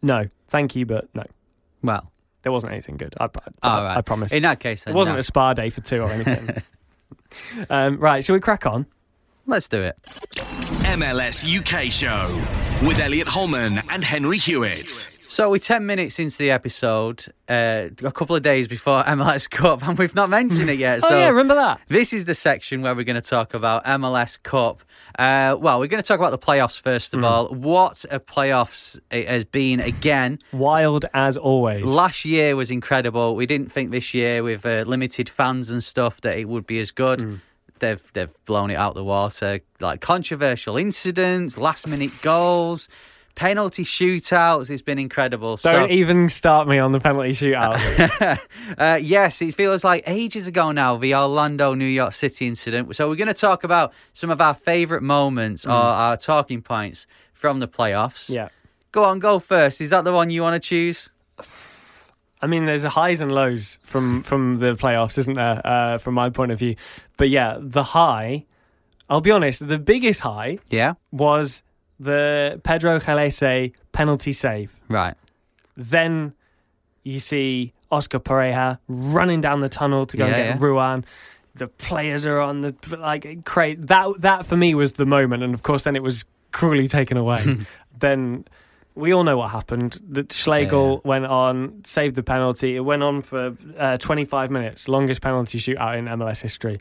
No, 0.00 0.28
thank 0.48 0.76
you, 0.76 0.86
but 0.86 1.08
no, 1.14 1.24
Well, 1.82 2.08
there 2.42 2.52
wasn't 2.52 2.72
anything 2.72 2.96
good. 2.96 3.14
I, 3.20 3.24
I, 3.24 3.28
all 3.62 3.84
right. 3.84 3.96
I 3.96 4.00
promise. 4.02 4.32
In 4.32 4.42
that 4.42 4.60
case, 4.60 4.84
then, 4.84 4.94
It 4.94 4.96
wasn't 4.96 5.16
no. 5.16 5.20
a 5.20 5.22
spa 5.22 5.54
day 5.54 5.70
for 5.70 5.80
two 5.80 6.00
or 6.02 6.10
anything. 6.10 6.62
um, 7.70 7.98
right, 7.98 8.24
shall 8.24 8.34
we 8.34 8.40
crack 8.40 8.66
on? 8.66 8.86
Let's 9.46 9.68
do 9.68 9.82
it. 9.82 9.96
MLS 10.84 11.44
UK 11.44 11.90
Show 11.90 12.26
with 12.86 13.00
Elliot 13.00 13.28
Holman 13.28 13.80
and 13.90 14.04
Henry 14.04 14.38
Hewitt. 14.38 15.10
So 15.32 15.48
we're 15.48 15.56
10 15.60 15.86
minutes 15.86 16.18
into 16.18 16.36
the 16.36 16.50
episode, 16.50 17.24
uh, 17.48 17.88
a 18.04 18.12
couple 18.12 18.36
of 18.36 18.42
days 18.42 18.68
before 18.68 19.02
MLS 19.04 19.48
Cup, 19.48 19.82
and 19.82 19.96
we've 19.96 20.14
not 20.14 20.28
mentioned 20.28 20.68
it 20.68 20.78
yet. 20.78 21.00
Oh 21.04 21.08
so 21.08 21.18
yeah, 21.18 21.28
remember 21.28 21.54
that? 21.54 21.80
This 21.88 22.12
is 22.12 22.26
the 22.26 22.34
section 22.34 22.82
where 22.82 22.94
we're 22.94 23.04
going 23.04 23.20
to 23.20 23.26
talk 23.26 23.54
about 23.54 23.82
MLS 23.86 24.42
Cup. 24.42 24.82
Uh, 25.18 25.56
well, 25.58 25.80
we're 25.80 25.86
going 25.86 26.02
to 26.02 26.06
talk 26.06 26.18
about 26.20 26.32
the 26.32 26.38
playoffs 26.46 26.78
first 26.78 27.14
of 27.14 27.20
Hmm. 27.20 27.24
all. 27.24 27.48
What 27.48 28.04
a 28.10 28.20
playoffs 28.20 29.00
it 29.10 29.26
has 29.26 29.44
been 29.44 29.80
again. 29.80 30.38
Wild 30.52 31.06
as 31.14 31.38
always. 31.38 31.84
Last 31.86 32.26
year 32.26 32.54
was 32.54 32.70
incredible. 32.70 33.34
We 33.34 33.46
didn't 33.46 33.72
think 33.72 33.90
this 33.90 34.12
year, 34.12 34.42
with 34.42 34.66
uh, 34.66 34.84
limited 34.86 35.30
fans 35.30 35.70
and 35.70 35.82
stuff, 35.82 36.20
that 36.20 36.36
it 36.36 36.46
would 36.46 36.66
be 36.66 36.78
as 36.78 36.90
good. 36.90 37.22
Hmm. 37.22 37.34
They've 37.78 38.12
they've 38.12 38.44
blown 38.44 38.70
it 38.70 38.76
out 38.76 38.94
the 38.94 39.02
water. 39.02 39.60
Like 39.80 40.02
controversial 40.02 40.76
incidents, 40.76 41.56
last 41.56 41.88
minute 41.88 42.12
goals, 42.20 42.86
penalty 43.34 43.84
shootouts. 43.84 44.70
It's 44.70 44.82
been 44.82 44.98
incredible. 44.98 45.56
Don't 45.56 45.88
so, 45.88 45.88
even 45.88 46.28
start 46.28 46.68
me 46.68 46.78
on 46.78 46.92
the 46.92 47.00
penalty 47.00 47.30
shootout. 47.30 48.38
uh, 48.78 48.98
yes, 49.00 49.40
it 49.42 49.54
feels 49.54 49.84
like 49.84 50.04
ages 50.06 50.46
ago 50.46 50.72
now, 50.72 50.96
the 50.96 51.14
Orlando 51.14 51.74
New 51.74 51.84
York 51.86 52.12
City 52.12 52.46
incident. 52.46 52.94
So, 52.94 53.08
we're 53.08 53.16
going 53.16 53.28
to 53.28 53.34
talk 53.34 53.64
about 53.64 53.92
some 54.12 54.30
of 54.30 54.40
our 54.40 54.54
favourite 54.54 55.02
moments 55.02 55.64
or 55.66 55.70
our 55.72 56.16
talking 56.16 56.62
points 56.62 57.06
from 57.32 57.60
the 57.60 57.68
playoffs. 57.68 58.30
Mm. 58.30 58.34
yeah. 58.34 58.48
Go 58.92 59.04
on, 59.04 59.18
go 59.20 59.38
first. 59.38 59.80
Is 59.80 59.90
that 59.90 60.04
the 60.04 60.12
one 60.12 60.28
you 60.28 60.42
want 60.42 60.62
to 60.62 60.68
choose? 60.68 61.10
I 62.42 62.46
mean, 62.46 62.66
there's 62.66 62.82
highs 62.84 63.20
and 63.20 63.30
lows 63.32 63.78
from 63.84 64.22
from 64.22 64.58
the 64.58 64.74
playoffs, 64.74 65.16
isn't 65.16 65.34
there? 65.34 65.64
Uh, 65.64 65.98
from 65.98 66.14
my 66.14 66.28
point 66.28 66.52
of 66.52 66.58
view, 66.58 66.74
but 67.16 67.30
yeah, 67.30 67.56
the 67.58 67.82
high. 67.82 68.44
I'll 69.08 69.20
be 69.20 69.30
honest. 69.30 69.66
The 69.66 69.78
biggest 69.78 70.20
high 70.20 70.58
Yeah. 70.70 70.94
was 71.10 71.62
the 72.02 72.60
Pedro 72.64 72.98
Gallese 72.98 73.72
penalty 73.92 74.32
save. 74.32 74.74
Right. 74.88 75.14
Then 75.76 76.34
you 77.04 77.20
see 77.20 77.72
Oscar 77.90 78.18
Pareja 78.18 78.78
running 78.88 79.40
down 79.40 79.60
the 79.60 79.68
tunnel 79.68 80.06
to 80.06 80.16
go 80.16 80.26
and 80.26 80.34
get 80.34 80.46
yeah. 80.46 80.58
Ruan. 80.58 81.04
The 81.54 81.68
players 81.68 82.24
are 82.26 82.40
on 82.40 82.62
the 82.62 82.74
like 82.98 83.44
great. 83.44 83.86
That 83.86 84.20
that 84.20 84.46
for 84.46 84.56
me 84.56 84.74
was 84.74 84.92
the 84.92 85.06
moment, 85.06 85.42
and 85.42 85.54
of 85.54 85.62
course, 85.62 85.84
then 85.84 85.96
it 85.96 86.02
was 86.02 86.24
cruelly 86.50 86.88
taken 86.88 87.16
away. 87.16 87.58
then 87.98 88.46
we 88.94 89.12
all 89.12 89.22
know 89.22 89.36
what 89.36 89.50
happened. 89.50 90.00
That 90.08 90.32
Schlegel 90.32 91.02
went 91.04 91.26
on, 91.26 91.82
saved 91.84 92.14
the 92.14 92.22
penalty. 92.22 92.76
It 92.76 92.80
went 92.80 93.02
on 93.02 93.22
for 93.22 93.56
uh, 93.78 93.98
25 93.98 94.50
minutes, 94.50 94.88
longest 94.88 95.20
penalty 95.20 95.58
shootout 95.58 95.98
in 95.98 96.06
MLS 96.06 96.40
history. 96.40 96.80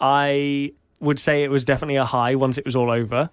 I 0.00 0.72
would 1.00 1.20
say 1.20 1.44
it 1.44 1.50
was 1.50 1.64
definitely 1.64 1.96
a 1.96 2.04
high 2.04 2.34
once 2.34 2.58
it 2.58 2.64
was 2.64 2.74
all 2.74 2.90
over. 2.90 3.30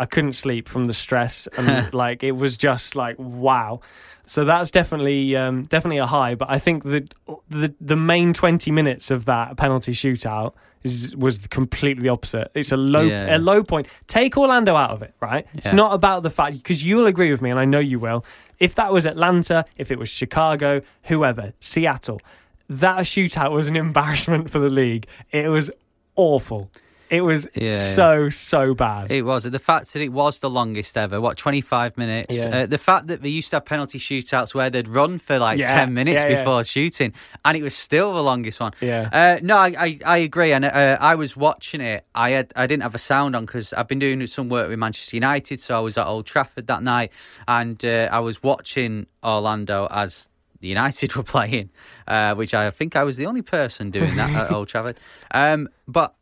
I 0.00 0.06
couldn't 0.06 0.32
sleep 0.32 0.68
from 0.68 0.86
the 0.86 0.92
stress 0.92 1.46
and 1.56 1.92
like 1.94 2.22
it 2.24 2.32
was 2.32 2.56
just 2.56 2.96
like 2.96 3.16
wow. 3.18 3.80
So 4.24 4.44
that's 4.44 4.70
definitely 4.70 5.36
um, 5.36 5.62
definitely 5.64 5.98
a 5.98 6.06
high. 6.06 6.34
But 6.34 6.50
I 6.50 6.58
think 6.58 6.84
the 6.84 7.06
the 7.48 7.74
the 7.80 7.96
main 7.96 8.32
twenty 8.32 8.70
minutes 8.70 9.10
of 9.10 9.24
that 9.26 9.56
penalty 9.56 9.92
shootout 9.92 10.54
is 10.82 11.14
was 11.16 11.36
completely 11.48 12.02
the 12.04 12.08
opposite. 12.10 12.50
It's 12.54 12.72
a 12.72 12.76
low 12.76 13.02
Yeah. 13.02 13.36
a 13.36 13.38
low 13.38 13.62
point. 13.62 13.86
Take 14.06 14.36
Orlando 14.38 14.76
out 14.76 14.90
of 14.90 15.02
it, 15.02 15.14
right? 15.20 15.46
It's 15.54 15.72
not 15.72 15.92
about 15.94 16.22
the 16.22 16.30
fact 16.30 16.56
because 16.56 16.82
you'll 16.84 17.06
agree 17.06 17.30
with 17.30 17.42
me, 17.42 17.50
and 17.50 17.58
I 17.58 17.64
know 17.64 17.80
you 17.80 17.98
will. 17.98 18.24
If 18.58 18.74
that 18.76 18.92
was 18.92 19.04
Atlanta, 19.06 19.64
if 19.76 19.90
it 19.90 19.98
was 19.98 20.08
Chicago, 20.08 20.80
whoever, 21.04 21.52
Seattle, 21.60 22.20
that 22.68 22.98
shootout 23.00 23.50
was 23.52 23.68
an 23.68 23.76
embarrassment 23.76 24.48
for 24.50 24.58
the 24.58 24.70
league. 24.70 25.06
It 25.32 25.48
was 25.48 25.70
awful. 26.14 26.70
It 27.10 27.22
was 27.22 27.48
Yeah, 27.54 27.94
so 27.94 28.30
so 28.30 28.74
bad. 28.74 29.10
It 29.10 29.22
was. 29.22 29.42
The 29.42 29.58
fact 29.58 29.92
that 29.92 30.00
it 30.00 30.10
was 30.12 30.38
the 30.38 30.48
longest 30.48 30.96
ever, 30.96 31.20
what, 31.20 31.36
25 31.36 31.98
minutes? 31.98 32.36
Yeah. 32.36 32.44
Uh, 32.60 32.66
the 32.66 32.78
fact 32.78 33.08
that 33.08 33.20
they 33.22 33.28
used 33.28 33.50
to 33.50 33.56
have 33.56 33.64
penalty 33.64 33.98
shootouts 33.98 34.54
where 34.54 34.70
they'd 34.70 34.86
run 34.88 35.18
for 35.18 35.38
like 35.38 35.58
Yeah, 35.58 35.72
10 35.80 35.92
minutes 35.92 36.24
before 36.24 36.62
shooting, 36.64 37.12
and 37.44 37.56
it 37.56 37.62
was 37.62 37.74
still 37.74 38.14
the 38.14 38.22
longest 38.22 38.60
one. 38.60 38.72
Yeah. 38.80 39.08
Uh, 39.12 39.40
no, 39.42 39.56
I, 39.56 39.74
I, 39.78 39.98
I 40.06 40.16
agree. 40.18 40.52
And 40.52 40.64
uh, 40.64 40.96
I 41.00 41.16
was 41.16 41.36
watching 41.36 41.80
it. 41.80 42.04
I 42.14 42.30
had 42.30 42.52
I 42.54 42.66
didn't 42.66 42.84
have 42.84 42.94
a 42.94 42.98
sound 42.98 43.34
on 43.34 43.44
because 43.44 43.72
I've 43.72 43.88
been 43.88 43.98
doing 43.98 44.24
some 44.26 44.48
work 44.48 44.68
with 44.68 44.78
Manchester 44.78 45.16
United. 45.16 45.60
So 45.60 45.76
I 45.76 45.80
was 45.80 45.98
at 45.98 46.06
Old 46.06 46.26
Trafford 46.26 46.68
that 46.68 46.82
night 46.82 47.12
and 47.48 47.84
uh, 47.84 48.08
I 48.12 48.20
was 48.20 48.42
watching 48.42 49.06
Orlando 49.24 49.88
as 49.90 50.28
the 50.60 50.68
United 50.68 51.14
were 51.16 51.22
playing, 51.22 51.70
uh, 52.06 52.34
which 52.34 52.54
I 52.54 52.70
think 52.70 52.94
I 52.94 53.02
was 53.02 53.16
the 53.16 53.26
only 53.26 53.42
person 53.42 53.90
doing 53.90 54.14
that 54.16 54.30
at 54.30 54.52
Old 54.52 54.68
Trafford. 54.68 54.98
Um, 55.32 55.68
but 55.88 56.14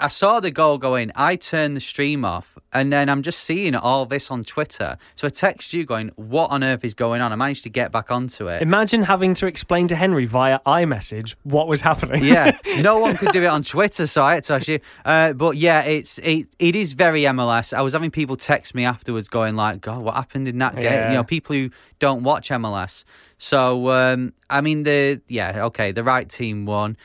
I 0.00 0.08
saw 0.08 0.40
the 0.40 0.50
goal 0.50 0.78
go 0.78 0.94
in. 0.94 1.12
I 1.14 1.36
turned 1.36 1.76
the 1.76 1.80
stream 1.80 2.24
off, 2.24 2.56
and 2.72 2.92
then 2.92 3.08
I'm 3.08 3.22
just 3.22 3.40
seeing 3.40 3.74
all 3.74 4.06
this 4.06 4.30
on 4.30 4.44
Twitter. 4.44 4.96
So 5.14 5.26
I 5.26 5.30
text 5.30 5.72
you 5.72 5.84
going, 5.84 6.10
"What 6.16 6.50
on 6.50 6.64
earth 6.64 6.84
is 6.84 6.94
going 6.94 7.20
on?" 7.20 7.32
I 7.32 7.36
managed 7.36 7.62
to 7.64 7.70
get 7.70 7.92
back 7.92 8.10
onto 8.10 8.48
it. 8.48 8.62
Imagine 8.62 9.02
having 9.02 9.34
to 9.34 9.46
explain 9.46 9.88
to 9.88 9.96
Henry 9.96 10.26
via 10.26 10.58
iMessage 10.66 11.34
what 11.42 11.68
was 11.68 11.80
happening. 11.82 12.24
yeah, 12.24 12.56
no 12.80 12.98
one 12.98 13.16
could 13.16 13.32
do 13.32 13.42
it 13.42 13.46
on 13.46 13.62
Twitter, 13.62 14.06
so 14.06 14.22
I 14.24 14.34
had 14.34 14.44
to 14.44 14.54
actually. 14.54 14.82
Uh, 15.04 15.32
but 15.32 15.56
yeah, 15.56 15.82
it's 15.82 16.18
it, 16.18 16.48
it 16.58 16.74
is 16.74 16.92
very 16.92 17.22
MLS. 17.22 17.72
I 17.72 17.82
was 17.82 17.92
having 17.92 18.10
people 18.10 18.36
text 18.36 18.74
me 18.74 18.84
afterwards, 18.84 19.28
going 19.28 19.56
like, 19.56 19.80
"God, 19.80 20.02
what 20.02 20.14
happened 20.14 20.48
in 20.48 20.58
that 20.58 20.74
game?" 20.74 20.84
Yeah. 20.84 21.08
You 21.10 21.16
know, 21.16 21.24
people 21.24 21.54
who 21.56 21.70
don't 21.98 22.22
watch 22.22 22.48
MLS. 22.48 23.04
So 23.38 23.90
um, 23.90 24.32
I 24.48 24.60
mean, 24.60 24.82
the 24.84 25.20
yeah, 25.28 25.64
okay, 25.66 25.92
the 25.92 26.04
right 26.04 26.28
team 26.28 26.66
won. 26.66 26.96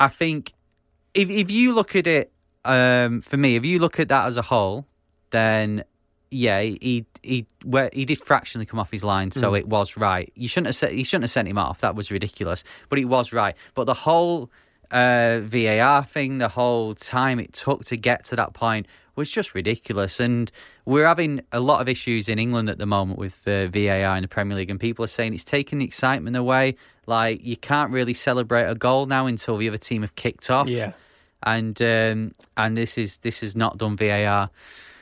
I 0.00 0.08
think 0.08 0.52
if 1.14 1.30
if 1.30 1.50
you 1.50 1.74
look 1.74 1.96
at 1.96 2.06
it, 2.06 2.32
um, 2.64 3.20
for 3.20 3.36
me, 3.36 3.56
if 3.56 3.64
you 3.64 3.78
look 3.78 3.98
at 4.00 4.08
that 4.08 4.26
as 4.26 4.36
a 4.36 4.42
whole, 4.42 4.86
then 5.30 5.84
yeah, 6.30 6.60
he 6.60 7.06
he 7.22 7.46
where 7.64 7.90
he 7.92 8.04
did 8.04 8.18
fractionally 8.18 8.66
come 8.66 8.78
off 8.78 8.90
his 8.90 9.04
line, 9.04 9.30
so 9.30 9.54
it 9.54 9.66
was 9.66 9.96
right. 9.96 10.30
You 10.34 10.48
shouldn't 10.48 10.78
have 10.78 10.90
he 10.92 11.04
shouldn't 11.04 11.24
have 11.24 11.30
sent 11.30 11.48
him 11.48 11.58
off. 11.58 11.80
That 11.80 11.94
was 11.94 12.10
ridiculous, 12.10 12.64
but 12.88 12.98
he 12.98 13.04
was 13.04 13.32
right. 13.32 13.54
But 13.74 13.84
the 13.84 13.94
whole 13.94 14.50
uh, 14.90 15.40
VAR 15.42 16.04
thing, 16.04 16.38
the 16.38 16.48
whole 16.48 16.94
time 16.94 17.38
it 17.40 17.52
took 17.52 17.84
to 17.86 17.96
get 17.96 18.24
to 18.26 18.36
that 18.36 18.52
point 18.52 18.86
was 19.18 19.30
just 19.30 19.54
ridiculous. 19.54 20.20
And 20.20 20.50
we're 20.86 21.06
having 21.06 21.42
a 21.52 21.60
lot 21.60 21.80
of 21.82 21.88
issues 21.88 22.28
in 22.28 22.38
England 22.38 22.70
at 22.70 22.78
the 22.78 22.86
moment 22.86 23.18
with 23.18 23.36
uh, 23.46 23.66
VAR 23.68 24.16
in 24.16 24.22
the 24.22 24.28
Premier 24.28 24.56
League, 24.56 24.70
and 24.70 24.80
people 24.80 25.04
are 25.04 25.08
saying 25.08 25.34
it's 25.34 25.44
taking 25.44 25.78
the 25.78 25.84
excitement 25.84 26.36
away. 26.36 26.76
Like 27.06 27.44
you 27.44 27.56
can't 27.56 27.90
really 27.90 28.14
celebrate 28.14 28.64
a 28.64 28.74
goal 28.74 29.06
now 29.06 29.26
until 29.26 29.56
the 29.58 29.68
other 29.68 29.78
team 29.78 30.02
have 30.02 30.14
kicked 30.14 30.50
off 30.50 30.68
Yeah. 30.68 30.92
and 31.42 31.80
um, 31.82 32.32
and 32.56 32.76
this 32.76 32.96
is 32.98 33.18
this 33.18 33.40
has 33.40 33.54
not 33.56 33.76
done 33.78 33.96
VAR 33.96 34.50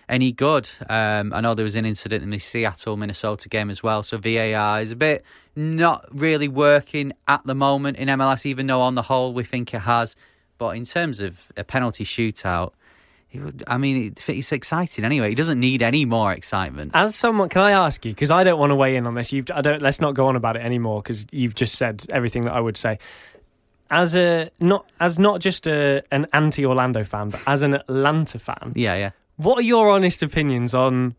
any 0.09 0.31
good. 0.31 0.71
Um, 0.89 1.33
I 1.35 1.41
know 1.41 1.55
there 1.55 1.65
was 1.65 1.75
an 1.75 1.85
incident 1.85 2.23
in 2.23 2.31
the 2.31 2.39
Seattle 2.39 2.97
Minnesota 2.97 3.49
game 3.49 3.71
as 3.71 3.83
well, 3.83 4.05
so 4.05 4.19
VAR 4.19 4.81
is 4.81 4.93
a 4.93 4.97
bit 4.97 5.25
not 5.57 6.05
really 6.13 6.47
working 6.49 7.13
at 7.27 7.45
the 7.45 7.55
moment 7.57 7.97
in 7.97 8.07
MLS, 8.09 8.47
even 8.47 8.67
though 8.69 8.83
on 8.83 8.95
the 8.95 9.03
whole 9.03 9.33
we 9.35 9.43
think 9.43 9.75
it 9.75 9.81
has. 9.81 10.15
But 10.59 10.77
in 10.77 10.85
terms 10.85 11.19
of 11.21 11.51
a 11.57 11.65
penalty 11.65 12.05
shootout, 12.05 12.73
it 13.33 13.40
would, 13.40 13.64
I 13.66 13.76
mean, 13.76 14.06
it, 14.06 14.28
it's 14.28 14.52
exciting 14.52 15.04
anyway. 15.04 15.28
He 15.28 15.35
doesn't 15.35 15.59
need 15.61 15.83
any 15.83 16.04
more 16.04 16.33
excitement. 16.33 16.92
As 16.95 17.14
someone, 17.14 17.49
can 17.49 17.61
I 17.62 17.73
ask 17.73 18.04
you? 18.04 18.12
Because 18.12 18.30
I 18.30 18.45
don't 18.45 18.59
want 18.59 18.71
to 18.71 18.76
weigh 18.76 18.97
in 18.97 19.06
on 19.06 19.14
this. 19.14 19.33
You've, 19.33 19.50
I 19.52 19.61
don't. 19.61 19.83
Let's 19.83 20.00
not 20.00 20.14
go 20.14 20.26
on 20.26 20.37
about 20.37 20.56
it 20.56 20.62
anymore 20.62 21.02
because 21.02 21.26
you've 21.33 21.54
just 21.54 21.76
said 21.76 22.04
everything 22.11 22.42
that 22.42 22.52
I 22.54 22.61
would 22.61 22.76
say. 22.76 22.99
as 23.90 24.16
a 24.16 24.50
not 24.61 24.87
as 25.00 25.18
not 25.18 25.40
just 25.40 25.66
a 25.66 26.02
an 26.11 26.26
anti 26.33 26.64
Orlando 26.64 27.04
fan, 27.04 27.30
but 27.30 27.40
as 27.47 27.62
an 27.62 27.75
Atlanta 27.75 28.38
fan, 28.38 28.73
Yeah, 28.75 28.95
yeah. 28.97 29.11
what 29.37 29.59
are 29.59 29.62
your 29.62 29.90
honest 29.90 30.23
opinions 30.23 30.73
on 30.75 31.14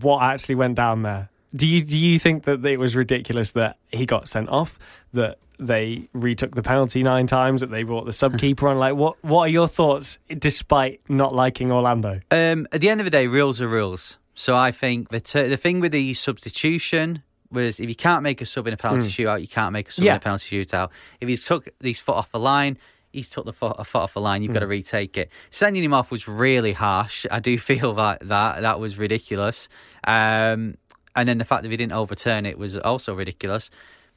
what 0.00 0.22
actually 0.22 0.54
went 0.56 0.76
down 0.76 1.02
there? 1.02 1.28
Do 1.54 1.66
you 1.66 1.82
do 1.82 1.98
you 1.98 2.18
think 2.18 2.44
that 2.44 2.64
it 2.64 2.78
was 2.78 2.94
ridiculous 2.96 3.50
that 3.52 3.76
he 3.92 4.06
got 4.06 4.28
sent 4.28 4.48
off? 4.48 4.78
That 5.12 5.38
they 5.60 6.08
retook 6.12 6.54
the 6.54 6.62
penalty 6.62 7.02
nine 7.02 7.26
times? 7.26 7.60
That 7.60 7.70
they 7.70 7.82
brought 7.82 8.06
the 8.06 8.12
sub 8.12 8.38
keeper 8.38 8.68
on? 8.68 8.78
Like, 8.78 8.94
what 8.94 9.22
what 9.24 9.42
are 9.42 9.48
your 9.48 9.68
thoughts? 9.68 10.18
Despite 10.28 11.00
not 11.08 11.34
liking 11.34 11.70
Orlando, 11.72 12.20
Um, 12.30 12.66
at 12.72 12.80
the 12.80 12.88
end 12.88 13.00
of 13.00 13.04
the 13.04 13.10
day, 13.10 13.26
rules 13.26 13.60
are 13.60 13.68
rules. 13.68 14.18
So 14.34 14.56
I 14.56 14.70
think 14.70 15.10
the 15.10 15.20
t- 15.20 15.48
the 15.48 15.56
thing 15.56 15.80
with 15.80 15.92
the 15.92 16.14
substitution 16.14 17.22
was 17.52 17.80
if 17.80 17.88
you 17.88 17.94
can't 17.96 18.22
make 18.22 18.40
a 18.40 18.46
sub 18.46 18.66
in 18.66 18.72
a 18.74 18.76
penalty 18.76 19.06
shootout, 19.08 19.40
you 19.40 19.48
can't 19.48 19.72
make 19.72 19.88
a 19.88 19.92
sub 19.92 20.04
Yeah. 20.04 20.12
in 20.12 20.16
a 20.18 20.20
penalty 20.20 20.60
shootout. 20.64 20.90
If 21.20 21.28
he's 21.28 21.44
took 21.44 21.68
his 21.82 21.98
foot 21.98 22.16
off 22.16 22.30
the 22.32 22.38
line, 22.38 22.78
he's 23.12 23.28
took 23.28 23.44
the 23.44 23.52
foot, 23.52 23.74
a 23.78 23.84
foot 23.84 24.02
off 24.02 24.14
the 24.14 24.20
line. 24.20 24.42
You've 24.42 24.52
got 24.54 24.60
to 24.60 24.68
retake 24.68 25.16
it. 25.16 25.30
Sending 25.50 25.82
him 25.82 25.92
off 25.92 26.10
was 26.12 26.28
really 26.28 26.72
harsh. 26.72 27.26
I 27.30 27.40
do 27.40 27.58
feel 27.70 27.92
that 27.94 28.20
that 28.28 28.60
that 28.62 28.78
was 28.80 28.98
ridiculous. 28.98 29.68
Um, 30.06 30.76
and 31.16 31.28
then 31.28 31.38
the 31.38 31.44
fact 31.44 31.62
that 31.64 31.70
he 31.70 31.76
didn't 31.76 31.92
overturn 31.92 32.46
it 32.46 32.56
was 32.56 32.78
also 32.78 33.14
ridiculous. 33.14 33.70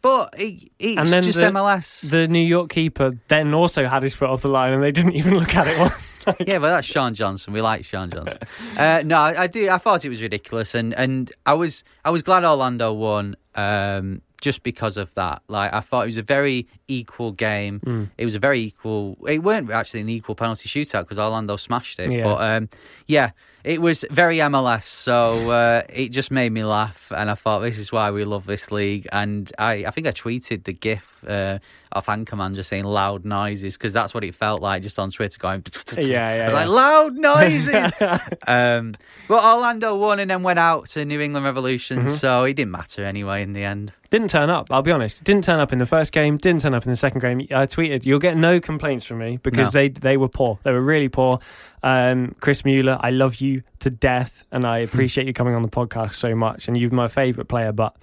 But 0.03 0.33
it, 0.37 0.69
it's 0.79 0.99
and 0.99 1.07
then 1.07 1.23
just 1.23 1.39
the, 1.39 1.45
MLS. 1.45 2.09
the 2.09 2.27
New 2.27 2.45
York 2.45 2.69
keeper 2.69 3.17
then 3.29 3.53
also 3.53 3.87
had 3.87 4.03
his 4.03 4.13
foot 4.13 4.29
off 4.29 4.41
the 4.41 4.49
line, 4.49 4.73
and 4.73 4.83
they 4.83 4.91
didn't 4.91 5.13
even 5.13 5.37
look 5.39 5.55
at 5.55 5.65
it 5.65 5.79
once. 5.79 6.19
yeah, 6.45 6.59
but 6.59 6.67
that's 6.67 6.85
Sean 6.85 7.13
Johnson. 7.13 7.53
We 7.53 7.61
like 7.61 7.85
Sean 7.85 8.11
Johnson. 8.11 8.39
Uh, 8.77 9.01
no, 9.05 9.17
I, 9.17 9.43
I 9.43 9.47
do. 9.47 9.69
I 9.69 9.77
thought 9.77 10.03
it 10.03 10.09
was 10.09 10.21
ridiculous, 10.21 10.75
and 10.75 10.93
and 10.93 11.31
I 11.45 11.53
was 11.53 11.85
I 12.03 12.09
was 12.09 12.21
glad 12.21 12.43
Orlando 12.43 12.91
won. 12.91 13.37
Um, 13.55 14.21
just 14.41 14.61
because 14.63 14.97
of 14.97 15.13
that, 15.13 15.41
like 15.47 15.73
I 15.73 15.79
thought 15.79 16.01
it 16.01 16.07
was 16.07 16.17
a 16.17 16.21
very 16.23 16.67
equal 16.87 17.31
game. 17.31 18.09
It 18.17 18.25
was 18.25 18.35
a 18.35 18.39
very 18.39 18.59
equal. 18.61 19.17
It 19.27 19.43
weren't 19.43 19.71
actually 19.71 20.01
an 20.01 20.09
equal 20.09 20.35
penalty 20.35 20.67
shootout 20.69 21.01
because 21.03 21.19
Orlando 21.19 21.55
smashed 21.57 21.99
it. 21.99 22.11
Yeah. 22.11 22.23
But 22.23 22.41
um, 22.41 22.69
yeah, 23.07 23.31
it 23.63 23.81
was 23.81 24.03
very 24.11 24.37
MLS. 24.37 24.83
So 24.83 25.51
uh, 25.51 25.81
it 25.89 26.09
just 26.09 26.31
made 26.31 26.51
me 26.51 26.63
laugh, 26.63 27.11
and 27.15 27.29
I 27.31 27.35
thought 27.35 27.59
this 27.59 27.77
is 27.77 27.91
why 27.91 28.11
we 28.11 28.25
love 28.25 28.45
this 28.45 28.71
league. 28.71 29.07
And 29.11 29.51
I, 29.57 29.85
I 29.85 29.91
think 29.91 30.07
I 30.07 30.11
tweeted 30.11 30.63
the 30.65 30.73
GIF 30.73 31.23
uh, 31.27 31.59
of 31.93 32.05
Anchorman 32.07 32.55
just 32.55 32.69
saying 32.69 32.83
loud 32.83 33.23
noises 33.23 33.77
because 33.77 33.93
that's 33.93 34.13
what 34.13 34.23
it 34.25 34.35
felt 34.35 34.61
like 34.61 34.81
just 34.83 34.99
on 34.99 35.11
Twitter 35.11 35.37
going. 35.39 35.63
Yeah, 35.97 36.35
yeah, 36.35 36.41
I 36.41 36.45
was 36.45 36.53
yeah. 36.53 36.59
like 36.59 36.67
loud 36.69 37.15
noises. 37.15 37.93
um, 38.47 38.95
but 39.27 39.43
Orlando 39.43 39.95
won 39.95 40.19
and 40.19 40.29
then 40.29 40.43
went 40.43 40.59
out 40.59 40.87
to 40.89 41.05
New 41.05 41.21
England 41.21 41.45
Revolution, 41.45 41.99
Mm-hmm. 41.99 42.09
so 42.09 42.43
it 42.43 42.55
didn't 42.55 42.71
matter 42.71 43.05
anyway 43.05 43.41
in 43.43 43.53
the 43.53 43.63
end. 43.63 43.93
didn't 44.09 44.29
turn 44.29 44.49
up. 44.49 44.67
I'll 44.71 44.81
be 44.81 44.91
honest. 44.91 45.23
Didn't 45.23 45.43
turn 45.43 45.59
up 45.59 45.71
in 45.71 45.77
the 45.79 45.85
first 45.85 46.11
game. 46.11 46.37
Didn't 46.37 46.61
turn 46.61 46.72
up 46.75 46.83
in 46.85 46.89
the 46.89 46.95
second 46.95 47.21
game. 47.21 47.39
I 47.51 47.65
tweeted, 47.65 48.05
"You'll 48.05 48.19
get 48.19 48.37
no 48.37 48.59
complaints 48.59 49.05
from 49.05 49.19
me 49.19 49.37
because 49.43 49.73
No. 49.73 49.79
they 49.79 49.89
they 49.89 50.17
were 50.17 50.29
poor. 50.29 50.59
They 50.63 50.71
were 50.71 50.81
really 50.81 51.09
poor." 51.09 51.39
Um, 51.83 52.35
Chris 52.39 52.63
Mueller, 52.65 52.97
I 53.01 53.11
love 53.11 53.35
you 53.37 53.63
to 53.79 53.89
death, 53.89 54.45
and 54.51 54.65
I 54.65 54.77
appreciate 54.87 55.27
you 55.27 55.33
coming 55.33 55.55
on 55.55 55.61
the 55.61 55.67
podcast 55.69 56.15
so 56.15 56.35
much. 56.35 56.67
And 56.67 56.77
you're 56.77 56.91
my 56.91 57.07
favourite 57.07 57.47
player, 57.47 57.71
but 57.71 57.95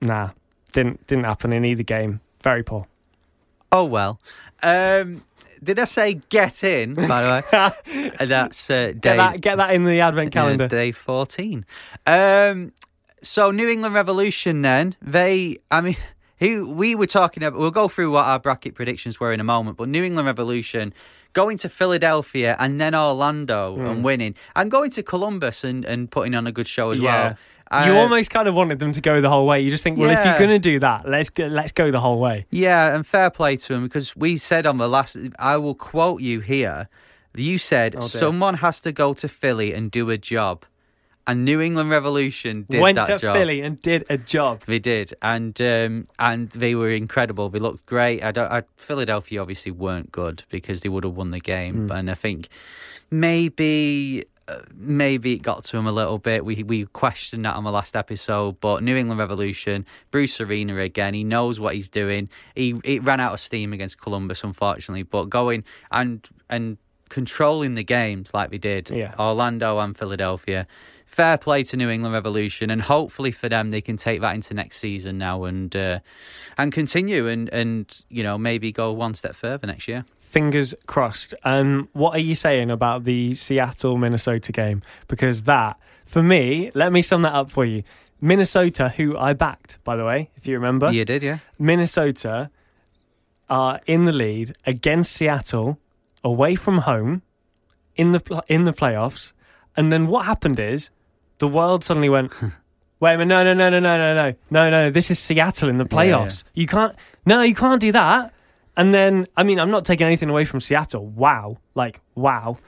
nah, 0.00 0.30
didn't 0.72 1.06
didn't 1.06 1.24
happen 1.24 1.52
in 1.52 1.64
either 1.64 1.82
game. 1.82 2.20
Very 2.42 2.62
poor. 2.62 2.86
Oh 3.70 3.84
well. 3.84 4.20
Um, 4.62 5.24
did 5.62 5.78
I 5.78 5.84
say 5.84 6.14
get 6.28 6.62
in? 6.64 6.94
By 6.94 7.22
the 7.22 7.44
way, 7.52 8.12
Uh, 8.20 8.24
that's 8.26 8.68
uh, 8.68 8.92
Get 9.00 9.16
that 9.16 9.40
get 9.40 9.56
that 9.58 9.72
in 9.74 9.84
the 9.84 10.00
advent 10.00 10.32
calendar. 10.32 10.64
Uh, 10.64 10.68
day 10.68 10.92
14. 10.92 11.64
Um, 12.06 12.72
so 13.22 13.50
New 13.52 13.68
England 13.68 13.94
Revolution 13.94 14.62
then, 14.62 14.96
they, 15.00 15.56
I 15.70 15.80
mean, 15.80 15.96
who 16.38 16.72
we 16.74 16.94
were 16.94 17.06
talking 17.06 17.42
about, 17.42 17.58
we'll 17.58 17.70
go 17.70 17.88
through 17.88 18.12
what 18.12 18.26
our 18.26 18.38
bracket 18.40 18.74
predictions 18.74 19.20
were 19.20 19.32
in 19.32 19.40
a 19.40 19.44
moment, 19.44 19.76
but 19.76 19.88
New 19.88 20.02
England 20.04 20.26
Revolution 20.26 20.92
going 21.34 21.56
to 21.58 21.68
Philadelphia 21.68 22.56
and 22.58 22.80
then 22.80 22.94
Orlando 22.94 23.76
Hmm. 23.76 23.86
and 23.86 24.04
winning 24.04 24.34
and 24.56 24.70
going 24.70 24.90
to 24.92 25.02
Columbus 25.02 25.64
and, 25.64 25.84
and 25.84 26.10
putting 26.10 26.34
on 26.34 26.46
a 26.46 26.52
good 26.52 26.68
show 26.68 26.90
as 26.90 26.98
yeah. 26.98 27.34
well. 27.72 27.86
you 27.86 27.92
Uh, 27.92 28.02
almost 28.02 28.30
kind 28.30 28.48
of 28.48 28.54
wanted 28.54 28.80
them 28.80 28.92
to 28.92 29.00
go 29.00 29.20
the 29.22 29.30
whole 29.30 29.46
way. 29.46 29.60
You 29.62 29.70
just 29.70 29.82
think, 29.82 29.96
well, 29.98 30.10
if 30.10 30.22
you're 30.26 30.36
going 30.38 30.50
to 30.50 30.58
do 30.58 30.78
that, 30.80 31.08
let's 31.08 31.30
go, 31.30 31.46
let's 31.46 31.72
go 31.72 31.90
the 31.90 32.00
whole 32.00 32.18
way. 32.20 32.44
Yeah, 32.50 32.94
and 32.94 33.06
fair 33.06 33.30
play 33.30 33.56
to 33.56 33.72
him 33.74 33.84
because 33.84 34.14
we 34.14 34.36
said 34.36 34.66
on 34.66 34.76
the 34.76 34.88
last, 34.88 35.16
I 35.38 35.56
will 35.56 35.74
quote 35.74 36.20
you 36.20 36.40
here. 36.40 36.88
You 37.34 37.56
said 37.56 37.94
Oh, 37.96 38.00
someone 38.08 38.56
has 38.56 38.78
to 38.82 38.92
go 38.92 39.14
to 39.14 39.26
Philly 39.26 39.72
and 39.72 39.90
do 39.90 40.10
a 40.10 40.18
job, 40.18 40.66
and 41.26 41.44
New 41.44 41.60
England 41.60 41.90
Revolution 41.90 42.66
did 42.68 42.80
Went 42.80 42.96
that 42.96 43.06
to 43.06 43.18
job. 43.18 43.34
Philly 43.36 43.60
and 43.62 43.80
did 43.82 44.04
a 44.10 44.18
job. 44.18 44.62
They 44.66 44.78
did, 44.78 45.14
and 45.22 45.60
um, 45.60 46.08
and 46.18 46.50
they 46.50 46.74
were 46.74 46.90
incredible. 46.90 47.48
They 47.48 47.58
looked 47.60 47.86
great. 47.86 48.24
I 48.24 48.32
don't. 48.32 48.50
I, 48.50 48.62
Philadelphia 48.76 49.40
obviously 49.40 49.72
weren't 49.72 50.10
good 50.12 50.42
because 50.50 50.80
they 50.80 50.88
would 50.88 51.04
have 51.04 51.14
won 51.14 51.30
the 51.30 51.40
game, 51.40 51.90
and 51.90 52.10
I 52.10 52.14
think 52.14 52.48
maybe. 53.10 54.24
uh, 54.48 54.58
Maybe 54.74 55.34
it 55.34 55.42
got 55.42 55.64
to 55.64 55.76
him 55.76 55.86
a 55.86 55.92
little 55.92 56.18
bit. 56.18 56.44
We 56.44 56.62
we 56.64 56.86
questioned 56.86 57.44
that 57.44 57.54
on 57.54 57.62
the 57.64 57.70
last 57.70 57.94
episode, 57.96 58.60
but 58.60 58.82
New 58.82 58.96
England 58.96 59.20
Revolution, 59.20 59.86
Bruce 60.10 60.40
Arena 60.40 60.76
again. 60.78 61.14
He 61.14 61.22
knows 61.24 61.60
what 61.60 61.74
he's 61.74 61.88
doing. 61.88 62.28
He 62.56 62.74
it 62.82 63.02
ran 63.04 63.20
out 63.20 63.32
of 63.32 63.40
steam 63.40 63.72
against 63.72 64.00
Columbus, 64.00 64.42
unfortunately, 64.42 65.04
but 65.04 65.30
going 65.30 65.62
and 65.92 66.28
and 66.50 66.76
controlling 67.08 67.74
the 67.74 67.84
games 67.84 68.32
like 68.34 68.50
they 68.50 68.58
did, 68.58 68.90
Yeah. 68.90 69.14
Orlando 69.18 69.78
and 69.78 69.96
Philadelphia. 69.96 70.66
Fair 71.12 71.36
play 71.36 71.62
to 71.64 71.76
New 71.76 71.90
England 71.90 72.14
Revolution, 72.14 72.70
and 72.70 72.80
hopefully 72.80 73.32
for 73.32 73.46
them 73.46 73.70
they 73.70 73.82
can 73.82 73.96
take 73.96 74.22
that 74.22 74.34
into 74.34 74.54
next 74.54 74.78
season 74.78 75.18
now 75.18 75.44
and 75.44 75.76
uh, 75.76 75.98
and 76.56 76.72
continue 76.72 77.28
and 77.28 77.50
and 77.50 78.02
you 78.08 78.22
know 78.22 78.38
maybe 78.38 78.72
go 78.72 78.92
one 78.92 79.12
step 79.12 79.36
further 79.36 79.66
next 79.66 79.88
year. 79.88 80.06
Fingers 80.18 80.74
crossed. 80.86 81.34
Um, 81.44 81.90
what 81.92 82.14
are 82.16 82.20
you 82.20 82.34
saying 82.34 82.70
about 82.70 83.04
the 83.04 83.34
Seattle 83.34 83.98
Minnesota 83.98 84.52
game? 84.52 84.80
Because 85.06 85.42
that, 85.42 85.78
for 86.06 86.22
me, 86.22 86.70
let 86.74 86.90
me 86.94 87.02
sum 87.02 87.20
that 87.22 87.34
up 87.34 87.50
for 87.50 87.66
you. 87.66 87.82
Minnesota, 88.22 88.88
who 88.88 89.18
I 89.18 89.34
backed, 89.34 89.78
by 89.84 89.96
the 89.96 90.06
way, 90.06 90.30
if 90.36 90.46
you 90.46 90.54
remember, 90.54 90.90
You 90.90 91.04
did, 91.04 91.22
yeah. 91.22 91.38
Minnesota 91.58 92.50
are 93.50 93.80
in 93.84 94.06
the 94.06 94.12
lead 94.12 94.56
against 94.64 95.12
Seattle, 95.12 95.78
away 96.24 96.54
from 96.54 96.78
home, 96.78 97.20
in 97.96 98.12
the 98.12 98.42
in 98.48 98.64
the 98.64 98.72
playoffs. 98.72 99.32
And 99.76 99.92
then 99.92 100.06
what 100.06 100.24
happened 100.24 100.58
is 100.58 100.88
the 101.42 101.48
world 101.48 101.82
suddenly 101.82 102.08
went. 102.08 102.32
Wait 103.00 103.14
a 103.14 103.18
minute! 103.18 103.26
No, 103.28 103.42
no, 103.42 103.52
no, 103.52 103.68
no, 103.68 103.80
no, 103.80 103.98
no, 103.98 104.14
no, 104.14 104.34
no, 104.50 104.70
no! 104.70 104.90
This 104.90 105.10
is 105.10 105.18
Seattle 105.18 105.68
in 105.68 105.76
the 105.76 105.84
Yeah, 105.90 105.96
playoffs. 105.96 106.44
You 106.54 106.68
can't. 106.68 106.94
No, 107.26 107.42
you 107.42 107.52
can't 107.52 107.80
do 107.80 107.90
that. 107.90 108.32
And 108.76 108.94
then, 108.94 109.26
I 109.36 109.42
mean, 109.42 109.58
I'm 109.58 109.72
not 109.72 109.84
taking 109.84 110.06
anything 110.06 110.30
away 110.30 110.44
from 110.44 110.60
Seattle. 110.60 111.04
Wow, 111.04 111.58
like 111.74 112.00
wow, 112.14 112.58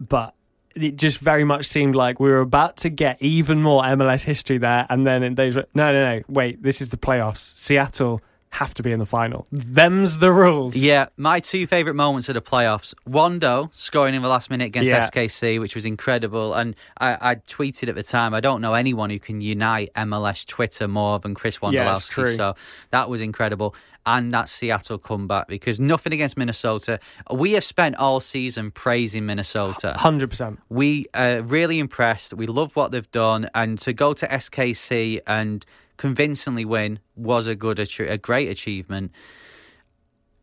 but 0.00 0.34
it 0.74 0.96
just 0.96 1.18
very 1.18 1.44
much 1.44 1.66
seemed 1.66 1.94
like 1.94 2.18
we 2.18 2.28
were 2.28 2.40
about 2.40 2.78
to 2.78 2.88
get 2.88 3.22
even 3.22 3.62
more 3.62 3.84
MLS 3.84 4.24
history 4.24 4.58
there. 4.58 4.86
And 4.90 5.06
then 5.06 5.36
they 5.36 5.50
were, 5.50 5.66
no, 5.72 5.92
no, 5.92 6.16
no, 6.16 6.22
wait, 6.28 6.64
this 6.64 6.80
is 6.80 6.88
the 6.88 6.96
playoffs. 6.98 7.54
Seattle 7.56 8.20
have 8.56 8.74
to 8.74 8.82
be 8.82 8.90
in 8.92 8.98
the 8.98 9.06
final. 9.06 9.46
Them's 9.52 10.18
the 10.18 10.32
rules. 10.32 10.74
Yeah, 10.76 11.06
my 11.16 11.40
two 11.40 11.66
favourite 11.66 11.94
moments 11.96 12.28
of 12.28 12.34
the 12.34 12.40
playoffs. 12.42 12.94
Wondo 13.06 13.70
scoring 13.72 14.14
in 14.14 14.22
the 14.22 14.28
last 14.28 14.50
minute 14.50 14.64
against 14.66 14.88
Yeah. 14.90 15.06
SKC, 15.08 15.60
which 15.60 15.74
was 15.74 15.84
incredible. 15.84 16.54
And 16.54 16.74
I, 16.98 17.16
I 17.20 17.34
tweeted 17.36 17.88
at 17.88 17.94
the 17.94 18.02
time, 18.02 18.34
I 18.34 18.40
don't 18.40 18.60
know 18.60 18.74
anyone 18.74 19.10
who 19.10 19.18
can 19.18 19.40
unite 19.40 19.90
MLS 19.94 20.46
Twitter 20.46 20.88
more 20.88 21.18
than 21.18 21.34
Chris 21.34 21.58
Yeah, 21.62 21.68
Wondolowski. 21.94 22.10
true. 22.10 22.34
so 22.34 22.54
that 22.90 23.08
was 23.08 23.20
incredible. 23.20 23.74
And 24.08 24.32
that 24.32 24.48
Seattle 24.48 24.98
comeback 24.98 25.48
because 25.48 25.80
nothing 25.80 26.12
against 26.12 26.36
Minnesota. 26.36 27.00
We 27.30 27.52
have 27.52 27.64
spent 27.64 27.96
all 27.96 28.20
season 28.20 28.70
praising 28.70 29.26
Minnesota. 29.26 29.96
100%. 29.98 30.58
We 30.68 31.06
are 31.12 31.42
really 31.42 31.80
impressed. 31.80 32.32
We 32.32 32.46
love 32.46 32.76
what 32.76 32.92
they've 32.92 33.10
done, 33.10 33.48
and 33.54 33.78
to 33.80 33.92
go 33.92 34.12
to 34.14 34.26
SKC 34.28 35.20
and 35.26 35.66
convincingly 35.96 36.64
win 36.64 36.98
was 37.14 37.46
a 37.48 37.54
good, 37.54 37.78
a 37.78 38.18
great 38.18 38.48
achievement. 38.48 39.12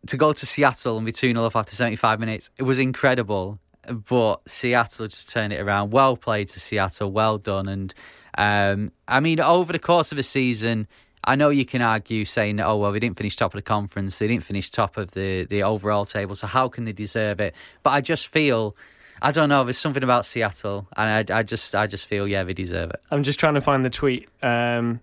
To 0.07 0.17
go 0.17 0.33
to 0.33 0.45
Seattle 0.45 0.97
and 0.97 1.05
be 1.05 1.11
2 1.11 1.33
0 1.33 1.45
up 1.45 1.55
after 1.55 1.73
75 1.73 2.19
minutes, 2.19 2.49
it 2.57 2.63
was 2.63 2.79
incredible. 2.79 3.59
But 3.87 4.47
Seattle 4.49 5.07
just 5.07 5.29
turned 5.29 5.53
it 5.53 5.59
around. 5.59 5.91
Well 5.91 6.15
played 6.17 6.49
to 6.49 6.59
Seattle. 6.59 7.11
Well 7.11 7.37
done. 7.37 7.67
And 7.67 7.93
um, 8.37 8.91
I 9.07 9.19
mean, 9.19 9.39
over 9.39 9.71
the 9.73 9.79
course 9.79 10.11
of 10.11 10.17
a 10.17 10.23
season, 10.23 10.87
I 11.25 11.35
know 11.35 11.49
you 11.49 11.65
can 11.65 11.81
argue 11.81 12.25
saying, 12.25 12.59
oh, 12.59 12.77
well, 12.77 12.91
they 12.91 12.99
didn't 12.99 13.17
finish 13.17 13.35
top 13.35 13.53
of 13.53 13.57
the 13.57 13.61
conference. 13.63 14.19
They 14.19 14.27
didn't 14.27 14.43
finish 14.43 14.69
top 14.69 14.97
of 14.97 15.11
the, 15.11 15.45
the 15.45 15.63
overall 15.63 16.05
table. 16.05 16.35
So 16.35 16.47
how 16.47 16.67
can 16.67 16.85
they 16.85 16.91
deserve 16.91 17.39
it? 17.39 17.55
But 17.81 17.91
I 17.91 18.01
just 18.01 18.27
feel. 18.27 18.75
I 19.21 19.31
don't 19.31 19.47
know. 19.47 19.63
There's 19.63 19.77
something 19.77 20.03
about 20.03 20.25
Seattle, 20.25 20.85
and 20.97 21.31
I, 21.31 21.39
I 21.39 21.43
just, 21.43 21.73
I 21.75 21.87
just 21.87 22.07
feel, 22.07 22.27
yeah, 22.27 22.43
they 22.43 22.53
deserve 22.53 22.89
it. 22.89 22.99
I'm 23.09 23.23
just 23.23 23.39
trying 23.39 23.53
to 23.53 23.61
find 23.61 23.85
the 23.85 23.89
tweet. 23.89 24.27
Um, 24.41 24.99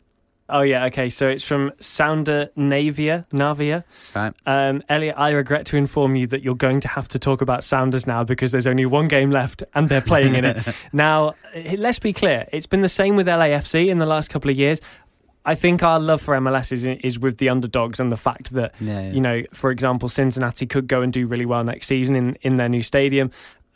oh, 0.53 0.63
yeah, 0.63 0.85
okay. 0.87 1.11
So 1.11 1.29
it's 1.29 1.45
from 1.45 1.73
Sounder 1.81 2.51
Navia. 2.57 3.27
Navia. 3.31 3.85
Right? 4.15 4.33
Um, 4.47 4.83
Elliot, 4.89 5.15
I 5.19 5.31
regret 5.31 5.67
to 5.67 5.77
inform 5.77 6.17
you 6.17 6.27
that 6.29 6.43
you're 6.43 6.55
going 6.55 6.81
to 6.81 6.89
have 6.89 7.09
to 7.09 7.19
talk 7.19 7.41
about 7.41 7.65
Sounders 7.65 8.07
now 8.07 8.25
because 8.25 8.53
there's 8.53 8.67
only 8.67 8.87
one 8.87 9.09
game 9.09 9.31
left 9.31 9.63
and 9.75 9.89
they're 9.89 10.01
playing 10.01 10.35
in 10.35 10.45
it. 10.45 10.59
now, 10.93 11.35
let's 11.77 11.99
be 11.99 12.13
clear. 12.13 12.47
It's 12.53 12.67
been 12.67 12.83
the 12.83 12.89
same 12.89 13.17
with 13.17 13.27
LAFC 13.27 13.89
in 13.89 13.99
the 13.99 14.07
last 14.07 14.31
couple 14.31 14.51
of 14.51 14.57
years. 14.57 14.81
I 15.45 15.55
think 15.55 15.83
our 15.83 15.99
love 15.99 16.21
for 16.21 16.37
MLS 16.37 16.71
is 16.71 16.85
is 16.85 17.19
with 17.19 17.39
the 17.39 17.49
underdogs 17.49 17.99
and 17.99 18.13
the 18.13 18.17
fact 18.17 18.53
that 18.53 18.75
Yeah, 18.79 19.01
yeah. 19.01 19.13
you 19.13 19.21
know, 19.21 19.43
for 19.55 19.71
example, 19.71 20.11
Cincinnati 20.11 20.67
could 20.67 20.87
go 20.87 21.01
and 21.01 21.13
do 21.13 21.27
really 21.27 21.47
well 21.47 21.65
next 21.65 21.87
season 21.87 22.15
in 22.15 22.37
in 22.43 22.57
their 22.57 22.69
new 22.69 22.83
stadium. 22.83 23.31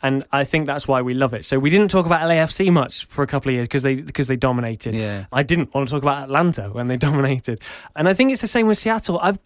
And 0.05 0.23
I 0.31 0.43
think 0.43 0.67
that's 0.67 0.87
why 0.87 1.01
we 1.01 1.15
love 1.15 1.33
it. 1.33 1.45
So 1.45 1.57
we 1.57 1.71
didn't 1.71 1.87
talk 1.87 2.05
about 2.05 2.21
LAFC 2.21 2.71
much 2.71 3.05
for 3.05 3.23
a 3.23 3.27
couple 3.27 3.49
of 3.49 3.55
years 3.55 3.67
because 3.67 3.81
they 3.81 3.95
because 3.95 4.27
they 4.27 4.35
dominated. 4.35 4.93
Yeah. 4.93 5.25
I 5.31 5.41
didn't 5.41 5.73
want 5.73 5.87
to 5.87 5.95
talk 5.95 6.03
about 6.03 6.25
Atlanta 6.25 6.69
when 6.69 6.85
they 6.85 6.95
dominated, 7.09 7.59
and 7.95 8.07
I 8.07 8.13
think 8.13 8.31
it's 8.31 8.39
the 8.39 8.45
same 8.45 8.67
with 8.67 8.77
Seattle. 8.77 9.17
I've 9.19 9.39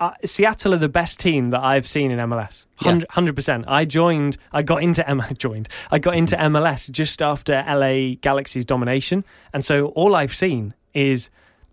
uh, 0.00 0.12
Seattle 0.24 0.72
are 0.72 0.78
the 0.78 0.88
best 0.88 1.20
team 1.20 1.50
that 1.50 1.62
I've 1.62 1.86
seen 1.86 2.10
in 2.10 2.18
MLS. 2.30 2.64
Hundred 3.10 3.36
percent. 3.36 3.66
I 3.68 3.84
joined. 3.84 4.38
I 4.52 4.62
got 4.62 4.82
into 4.82 5.06
M. 5.06 5.22
joined. 5.38 5.68
I 5.90 5.98
got 5.98 6.16
into 6.16 6.34
MLS 6.36 6.90
just 6.90 7.20
after 7.20 7.62
LA 7.68 8.14
Galaxy's 8.18 8.64
domination, 8.64 9.22
and 9.52 9.62
so 9.62 9.88
all 9.88 10.16
I've 10.16 10.34
seen 10.34 10.72
is, 10.94 11.28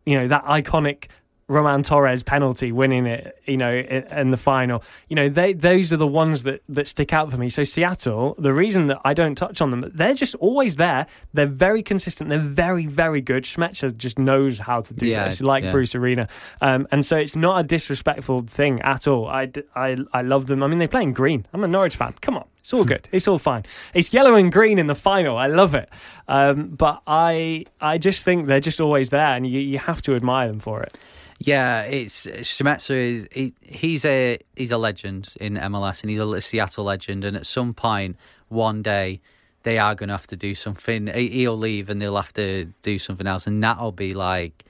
you 0.05 0.19
know, 0.19 0.27
that 0.27 0.43
iconic 0.43 1.05
Roman 1.47 1.83
Torres 1.83 2.23
penalty 2.23 2.71
winning 2.71 3.05
it, 3.05 3.37
you 3.45 3.57
know, 3.57 3.73
in, 3.73 4.31
the 4.31 4.37
final. 4.37 4.83
You 5.09 5.15
know, 5.15 5.29
they 5.29 5.53
those 5.53 5.91
are 5.91 5.97
the 5.97 6.07
ones 6.07 6.43
that 6.43 6.61
that 6.69 6.87
stick 6.87 7.13
out 7.13 7.29
for 7.31 7.37
me. 7.37 7.49
So 7.49 7.63
Seattle, 7.63 8.35
the 8.37 8.53
reason 8.53 8.87
that 8.87 9.01
I 9.03 9.13
don't 9.13 9.35
touch 9.35 9.61
on 9.61 9.69
them, 9.71 9.91
they're 9.93 10.13
just 10.13 10.35
always 10.35 10.77
there. 10.77 11.05
They're 11.33 11.45
very 11.45 11.83
consistent. 11.83 12.29
They're 12.29 12.39
very 12.39 12.85
very 12.85 13.21
good. 13.21 13.43
Schmetzer 13.43 13.95
just 13.95 14.17
knows 14.17 14.59
how 14.59 14.81
to 14.81 14.93
do 14.93 15.07
Yeah, 15.07 15.25
this, 15.25 15.41
like 15.41 15.63
yeah. 15.63 15.71
Bruce 15.71 15.95
Arena, 15.95 16.27
um, 16.61 16.87
and 16.91 17.05
so 17.05 17.17
it's 17.17 17.35
not 17.35 17.59
a 17.59 17.63
disrespectful 17.63 18.43
thing 18.43 18.81
at 18.81 19.07
all. 19.07 19.27
I, 19.27 19.51
I 19.75 19.97
I 20.13 20.21
love 20.21 20.47
them. 20.47 20.63
I 20.63 20.67
mean, 20.67 20.79
they 20.79 20.87
play 20.87 21.03
in 21.03 21.13
green. 21.13 21.45
I'm 21.53 21.63
a 21.63 21.67
Norwich 21.67 21.97
fan. 21.97 22.15
Come 22.21 22.37
on. 22.37 22.45
It's 22.59 22.71
all 22.71 22.85
good. 22.85 23.09
It's 23.11 23.27
all 23.27 23.39
fine. 23.39 23.63
It's 23.93 24.13
yellow 24.13 24.35
and 24.35 24.49
green 24.49 24.79
in 24.79 24.87
the 24.87 24.95
final. 24.95 25.37
I 25.37 25.47
love 25.47 25.75
it. 25.75 25.89
Um, 26.29 26.69
but 26.69 27.01
I 27.05 27.65
I 27.81 27.97
just 27.97 28.23
think 28.23 28.47
they're 28.47 28.61
just 28.61 28.79
always 28.79 29.09
there, 29.09 29.35
and 29.35 29.45
you, 29.45 29.59
you 29.59 29.79
have 29.79 30.01
to 30.03 30.15
admire 30.15 30.47
them 30.47 30.61
for 30.61 30.81
it. 30.81 30.97
Yeah, 31.45 31.81
it's 31.83 32.25
Schmetzer 32.25 32.95
is 32.95 33.27
he, 33.31 33.53
he's 33.61 34.05
a 34.05 34.37
he's 34.55 34.71
a 34.71 34.77
legend 34.77 35.33
in 35.39 35.55
MLS 35.55 36.01
and 36.01 36.09
he's 36.09 36.19
a 36.19 36.41
Seattle 36.41 36.85
legend. 36.85 37.25
And 37.25 37.35
at 37.35 37.45
some 37.45 37.73
point, 37.73 38.17
one 38.49 38.81
day, 38.81 39.19
they 39.63 39.77
are 39.79 39.95
going 39.95 40.09
to 40.09 40.13
have 40.15 40.27
to 40.27 40.35
do 40.35 40.53
something. 40.55 41.07
He- 41.07 41.29
He'll 41.29 41.57
leave 41.57 41.89
and 41.89 42.01
they'll 42.01 42.15
have 42.15 42.33
to 42.33 42.65
do 42.81 42.97
something 42.99 43.27
else, 43.27 43.47
and 43.47 43.63
that'll 43.63 43.91
be 43.91 44.13
like 44.13 44.63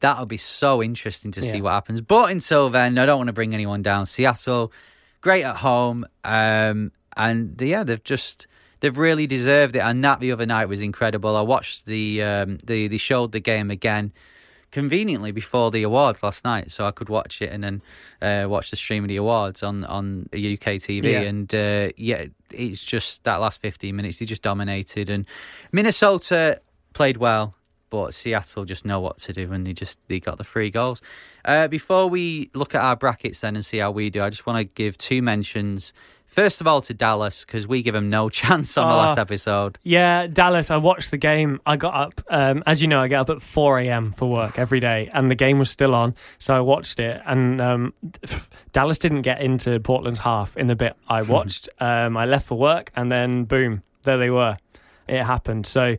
that'll 0.00 0.26
be 0.26 0.36
so 0.38 0.82
interesting 0.82 1.30
to 1.32 1.42
see 1.42 1.60
what 1.60 1.72
happens. 1.72 2.00
But 2.00 2.30
until 2.30 2.70
then, 2.70 2.96
I 2.98 3.04
don't 3.06 3.18
want 3.18 3.26
to 3.28 3.32
bring 3.34 3.52
anyone 3.52 3.82
down. 3.82 4.06
Seattle, 4.06 4.72
great 5.20 5.44
at 5.44 5.56
home, 5.56 6.06
um, 6.24 6.90
and 7.16 7.60
yeah, 7.60 7.82
they've 7.84 8.02
just. 8.04 8.46
They've 8.80 8.96
really 8.96 9.26
deserved 9.26 9.76
it, 9.76 9.80
and 9.80 10.02
that 10.04 10.20
the 10.20 10.32
other 10.32 10.46
night 10.46 10.64
was 10.64 10.80
incredible. 10.80 11.36
I 11.36 11.42
watched 11.42 11.84
the 11.84 12.22
um, 12.22 12.56
the 12.64 12.88
they 12.88 12.96
showed 12.96 13.32
the 13.32 13.38
game 13.38 13.70
again, 13.70 14.10
conveniently 14.70 15.32
before 15.32 15.70
the 15.70 15.82
awards 15.82 16.22
last 16.22 16.44
night, 16.44 16.70
so 16.70 16.86
I 16.86 16.90
could 16.90 17.08
watch 17.08 17.42
it 17.42 17.50
and 17.50 17.64
then 17.64 17.82
uh, 18.22 18.48
watch 18.48 18.70
the 18.70 18.76
stream 18.76 19.04
of 19.04 19.08
the 19.08 19.16
awards 19.16 19.62
on 19.62 19.84
on 19.84 20.28
UK 20.32 20.78
TV. 20.78 21.12
Yeah. 21.12 21.20
And 21.22 21.54
uh, 21.54 21.90
yeah, 21.96 22.26
it's 22.52 22.82
just 22.82 23.24
that 23.24 23.40
last 23.40 23.60
fifteen 23.60 23.96
minutes 23.96 24.18
they 24.18 24.26
just 24.26 24.42
dominated, 24.42 25.10
and 25.10 25.26
Minnesota 25.72 26.60
played 26.92 27.16
well, 27.16 27.54
but 27.90 28.14
Seattle 28.14 28.64
just 28.64 28.84
know 28.84 29.00
what 29.00 29.18
to 29.18 29.32
do, 29.32 29.52
and 29.52 29.66
they 29.66 29.72
just 29.72 29.98
they 30.08 30.20
got 30.20 30.38
the 30.38 30.44
three 30.44 30.70
goals. 30.70 31.02
Uh, 31.44 31.68
before 31.68 32.08
we 32.08 32.50
look 32.54 32.74
at 32.74 32.82
our 32.82 32.96
brackets 32.96 33.40
then 33.40 33.56
and 33.56 33.64
see 33.64 33.78
how 33.78 33.90
we 33.90 34.10
do, 34.10 34.22
I 34.22 34.30
just 34.30 34.46
want 34.46 34.58
to 34.58 34.64
give 34.64 34.96
two 34.96 35.22
mentions. 35.22 35.92
First 36.30 36.60
of 36.60 36.66
all, 36.66 36.80
to 36.82 36.94
Dallas 36.94 37.44
because 37.44 37.66
we 37.66 37.82
give 37.82 37.92
them 37.94 38.08
no 38.08 38.28
chance 38.40 38.78
on 38.78 38.86
the 38.88 38.94
Oh. 38.94 38.98
last 38.98 39.18
episode. 39.18 39.78
Yeah, 39.82 40.26
Dallas. 40.26 40.70
I 40.70 40.76
watched 40.76 41.10
the 41.10 41.16
game. 41.16 41.60
I 41.66 41.76
got 41.76 41.92
up, 41.94 42.20
um, 42.30 42.62
as 42.66 42.80
you 42.80 42.88
know, 42.88 43.00
I 43.00 43.08
get 43.08 43.18
up 43.20 43.30
at 43.30 43.42
4 43.42 43.80
a.m. 43.80 44.12
for 44.12 44.30
work 44.30 44.58
every 44.58 44.80
day, 44.80 45.08
and 45.12 45.30
the 45.30 45.34
game 45.34 45.58
was 45.58 45.70
still 45.70 45.94
on. 45.94 46.14
So 46.38 46.56
I 46.56 46.60
watched 46.60 47.00
it, 47.00 47.20
and 47.26 47.60
um, 47.60 47.94
Dallas 48.72 48.98
didn't 48.98 49.22
get 49.22 49.40
into 49.40 49.78
Portland's 49.80 50.20
half 50.20 50.56
in 50.56 50.66
the 50.68 50.76
bit 50.76 50.96
I 51.08 51.22
watched. 51.34 51.68
um, 51.80 52.16
I 52.16 52.26
left 52.26 52.46
for 52.46 52.56
work, 52.58 52.92
and 52.94 53.10
then 53.10 53.44
boom, 53.44 53.82
there 54.04 54.16
they 54.18 54.30
were. 54.30 54.56
It 55.08 55.24
happened. 55.24 55.66
So, 55.66 55.96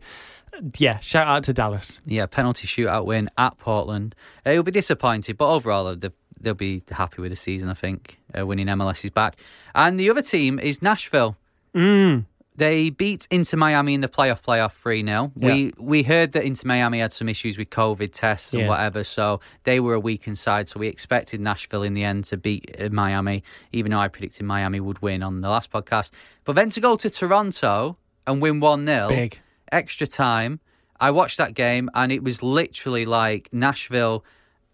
yeah, 0.78 0.98
shout 1.00 1.26
out 1.28 1.44
to 1.44 1.52
Dallas. 1.52 2.00
Yeah, 2.06 2.24
penalty 2.26 2.66
shootout 2.66 3.04
win 3.04 3.28
at 3.36 3.58
Portland. 3.58 4.14
Uh, 4.46 4.52
he'll 4.52 4.62
be 4.62 4.70
disappointed, 4.70 5.36
but 5.36 5.50
overall 5.50 5.94
they'll, 5.94 6.12
they'll 6.42 6.54
be 6.54 6.82
happy 6.90 7.22
with 7.22 7.30
the 7.30 7.36
season. 7.36 7.68
I 7.70 7.74
think 7.74 8.18
uh, 8.38 8.46
winning 8.46 8.66
MLS 8.66 9.04
is 9.04 9.10
back, 9.10 9.36
and 9.74 9.98
the 9.98 10.10
other 10.10 10.22
team 10.22 10.58
is 10.58 10.82
Nashville. 10.82 11.36
Mm. 11.74 12.26
They 12.54 12.90
beat 12.90 13.26
Inter 13.30 13.56
Miami 13.56 13.94
in 13.94 14.02
the 14.02 14.08
playoff 14.08 14.42
playoff 14.42 14.72
three 14.72 15.02
0 15.02 15.32
We 15.34 15.72
we 15.80 16.02
heard 16.02 16.32
that 16.32 16.44
Inter 16.44 16.68
Miami 16.68 16.98
had 16.98 17.10
some 17.14 17.26
issues 17.30 17.56
with 17.56 17.70
COVID 17.70 18.10
tests 18.12 18.52
and 18.52 18.62
Yeah. 18.62 18.68
whatever, 18.68 19.04
so 19.04 19.40
they 19.64 19.80
were 19.80 19.94
a 19.94 20.00
weakened 20.00 20.36
side. 20.36 20.68
So 20.68 20.78
we 20.78 20.86
expected 20.88 21.40
Nashville 21.40 21.82
in 21.82 21.94
the 21.94 22.04
end 22.04 22.24
to 22.24 22.36
beat 22.36 22.76
uh, 22.78 22.90
Miami, 22.90 23.42
even 23.72 23.90
though 23.92 23.98
I 24.00 24.08
predicted 24.08 24.44
Miami 24.44 24.80
would 24.80 25.00
win 25.00 25.22
on 25.22 25.40
the 25.40 25.48
last 25.48 25.70
podcast. 25.72 26.10
But 26.44 26.54
then 26.56 26.68
to 26.70 26.80
go 26.80 26.96
to 26.96 27.08
Toronto 27.08 27.96
and 28.26 28.42
win 28.42 28.60
one 28.60 28.84
0 28.86 29.08
Big. 29.08 29.40
extra 29.70 30.06
time. 30.06 30.60
I 31.00 31.10
watched 31.10 31.38
that 31.38 31.54
game 31.54 31.88
and 31.94 32.12
it 32.12 32.22
was 32.22 32.42
literally 32.42 33.06
like 33.06 33.48
Nashville. 33.50 34.24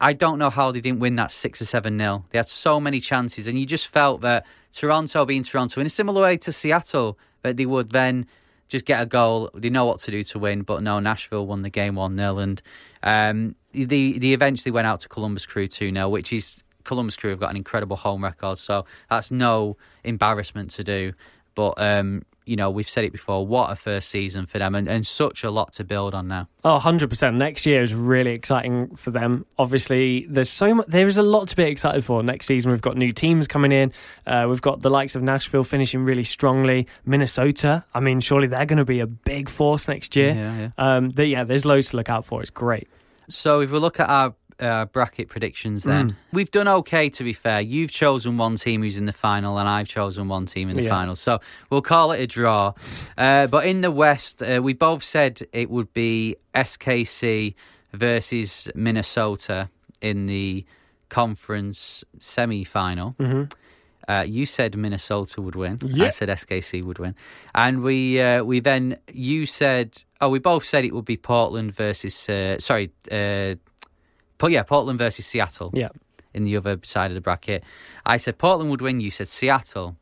I 0.00 0.12
don't 0.12 0.38
know 0.38 0.50
how 0.50 0.70
they 0.70 0.80
didn't 0.80 1.00
win 1.00 1.16
that 1.16 1.32
six 1.32 1.60
or 1.60 1.64
seven 1.64 1.96
nil. 1.96 2.24
They 2.30 2.38
had 2.38 2.48
so 2.48 2.78
many 2.80 3.00
chances, 3.00 3.46
and 3.46 3.58
you 3.58 3.66
just 3.66 3.88
felt 3.88 4.20
that 4.20 4.46
Toronto 4.72 5.24
being 5.24 5.42
Toronto 5.42 5.80
in 5.80 5.86
a 5.86 5.90
similar 5.90 6.22
way 6.22 6.36
to 6.38 6.52
Seattle, 6.52 7.18
that 7.42 7.56
they 7.56 7.66
would 7.66 7.90
then 7.90 8.26
just 8.68 8.84
get 8.84 9.02
a 9.02 9.06
goal. 9.06 9.50
They 9.54 9.70
know 9.70 9.86
what 9.86 9.98
to 10.00 10.10
do 10.10 10.22
to 10.24 10.38
win, 10.38 10.62
but 10.62 10.82
no, 10.82 11.00
Nashville 11.00 11.46
won 11.46 11.62
the 11.62 11.70
game 11.70 11.96
one 11.96 12.16
0 12.16 12.38
and 12.38 12.62
um, 13.02 13.54
they 13.72 14.12
they 14.12 14.32
eventually 14.32 14.70
went 14.70 14.86
out 14.86 15.00
to 15.00 15.08
Columbus 15.08 15.46
Crew 15.46 15.66
two 15.66 15.92
0 15.92 16.08
which 16.08 16.32
is 16.32 16.62
Columbus 16.84 17.16
Crew 17.16 17.30
have 17.30 17.40
got 17.40 17.50
an 17.50 17.56
incredible 17.56 17.96
home 17.96 18.22
record, 18.22 18.58
so 18.58 18.84
that's 19.10 19.30
no 19.30 19.76
embarrassment 20.04 20.70
to 20.70 20.84
do. 20.84 21.12
But 21.54 21.74
um, 21.76 22.22
you 22.48 22.56
know, 22.56 22.70
we've 22.70 22.88
said 22.88 23.04
it 23.04 23.12
before. 23.12 23.46
What 23.46 23.70
a 23.70 23.76
first 23.76 24.08
season 24.08 24.46
for 24.46 24.58
them, 24.58 24.74
and, 24.74 24.88
and 24.88 25.06
such 25.06 25.44
a 25.44 25.50
lot 25.50 25.72
to 25.74 25.84
build 25.84 26.14
on 26.14 26.28
now. 26.28 26.48
Oh, 26.64 26.78
100%. 26.82 27.36
Next 27.36 27.66
year 27.66 27.82
is 27.82 27.94
really 27.94 28.32
exciting 28.32 28.96
for 28.96 29.10
them. 29.10 29.46
Obviously, 29.58 30.26
there's 30.28 30.50
so 30.50 30.74
much, 30.74 30.86
there 30.86 31.06
is 31.06 31.18
a 31.18 31.22
lot 31.22 31.48
to 31.48 31.56
be 31.56 31.64
excited 31.64 32.04
for. 32.04 32.22
Next 32.22 32.46
season, 32.46 32.70
we've 32.70 32.80
got 32.80 32.96
new 32.96 33.12
teams 33.12 33.46
coming 33.46 33.72
in. 33.72 33.92
Uh, 34.26 34.46
we've 34.48 34.62
got 34.62 34.80
the 34.80 34.90
likes 34.90 35.14
of 35.14 35.22
Nashville 35.22 35.64
finishing 35.64 36.04
really 36.04 36.24
strongly. 36.24 36.86
Minnesota, 37.04 37.84
I 37.94 38.00
mean, 38.00 38.20
surely 38.20 38.46
they're 38.46 38.66
going 38.66 38.78
to 38.78 38.84
be 38.84 39.00
a 39.00 39.06
big 39.06 39.48
force 39.48 39.88
next 39.88 40.16
year. 40.16 40.34
Yeah, 40.34 40.58
yeah. 40.58 40.70
Um, 40.78 41.10
the, 41.10 41.26
yeah, 41.26 41.44
there's 41.44 41.64
loads 41.64 41.90
to 41.90 41.96
look 41.96 42.08
out 42.08 42.24
for. 42.24 42.40
It's 42.40 42.50
great. 42.50 42.88
So 43.30 43.60
if 43.60 43.70
we 43.70 43.78
look 43.78 44.00
at 44.00 44.08
our 44.08 44.34
uh, 44.60 44.84
bracket 44.86 45.28
predictions, 45.28 45.84
then 45.84 46.16
we've 46.32 46.50
done 46.50 46.66
okay. 46.68 47.08
To 47.10 47.24
be 47.24 47.32
fair, 47.32 47.60
you've 47.60 47.90
chosen 47.90 48.36
one 48.38 48.56
team 48.56 48.82
who's 48.82 48.96
in 48.96 49.04
the 49.04 49.12
final, 49.12 49.58
and 49.58 49.68
I've 49.68 49.88
chosen 49.88 50.28
one 50.28 50.46
team 50.46 50.68
in 50.70 50.76
the 50.76 50.82
Yeah. 50.82 50.90
final. 50.90 51.16
So 51.16 51.40
we'll 51.70 51.82
call 51.82 52.12
it 52.12 52.20
a 52.20 52.26
draw. 52.26 52.72
Uh, 53.16 53.46
but 53.46 53.66
in 53.66 53.80
the 53.82 53.90
West, 53.90 54.42
uh, 54.42 54.60
we 54.62 54.72
both 54.72 55.02
said 55.04 55.40
it 55.52 55.70
would 55.70 55.92
be 55.92 56.36
SKC 56.54 57.54
versus 57.92 58.70
Minnesota 58.74 59.68
in 60.00 60.26
the 60.26 60.64
conference 61.08 62.04
semi-final. 62.18 63.14
Uh, 64.08 64.24
you 64.26 64.46
said 64.46 64.74
Minnesota 64.76 65.42
would 65.42 65.54
win. 65.54 65.78
I 66.06 66.08
said 66.08 66.28
SKC 66.30 66.82
would 66.82 66.98
win, 66.98 67.14
and 67.54 67.82
we 67.82 68.20
uh, 68.22 68.42
we 68.42 68.58
then 68.60 68.96
you 69.12 69.44
said 69.44 70.02
oh 70.22 70.30
we 70.30 70.38
both 70.38 70.64
said 70.64 70.84
it 70.86 70.94
would 70.94 71.04
be 71.04 71.18
Portland 71.18 71.74
versus 71.74 72.26
uh, 72.28 72.58
sorry, 72.58 72.90
uh, 73.12 73.56
but 74.38 74.50
yeah 74.50 74.62
Portland 74.62 74.98
versus 74.98 75.26
Seattle. 75.26 75.70
Yeah. 75.74 75.88
In 76.34 76.44
the 76.44 76.56
other 76.56 76.78
side 76.82 77.10
of 77.10 77.14
the 77.14 77.20
bracket, 77.20 77.64
I 78.06 78.16
said 78.18 78.38
Portland 78.38 78.70
would 78.70 78.80
win. 78.82 79.00
You 79.00 79.10
said 79.10 79.28
Seattle, 79.28 79.96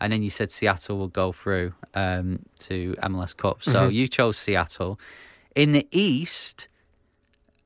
and 0.00 0.12
then 0.12 0.22
you 0.22 0.30
said 0.30 0.50
Seattle 0.50 0.96
would 0.98 1.12
go 1.12 1.32
through 1.32 1.74
um, 1.94 2.38
to 2.60 2.94
MLS 3.02 3.36
Cup. 3.36 3.62
So 3.62 3.72
Mm-hmm. 3.72 3.90
you 3.92 4.08
chose 4.08 4.38
Seattle. 4.38 4.98
In 5.54 5.72
the 5.72 5.86
East, 5.90 6.68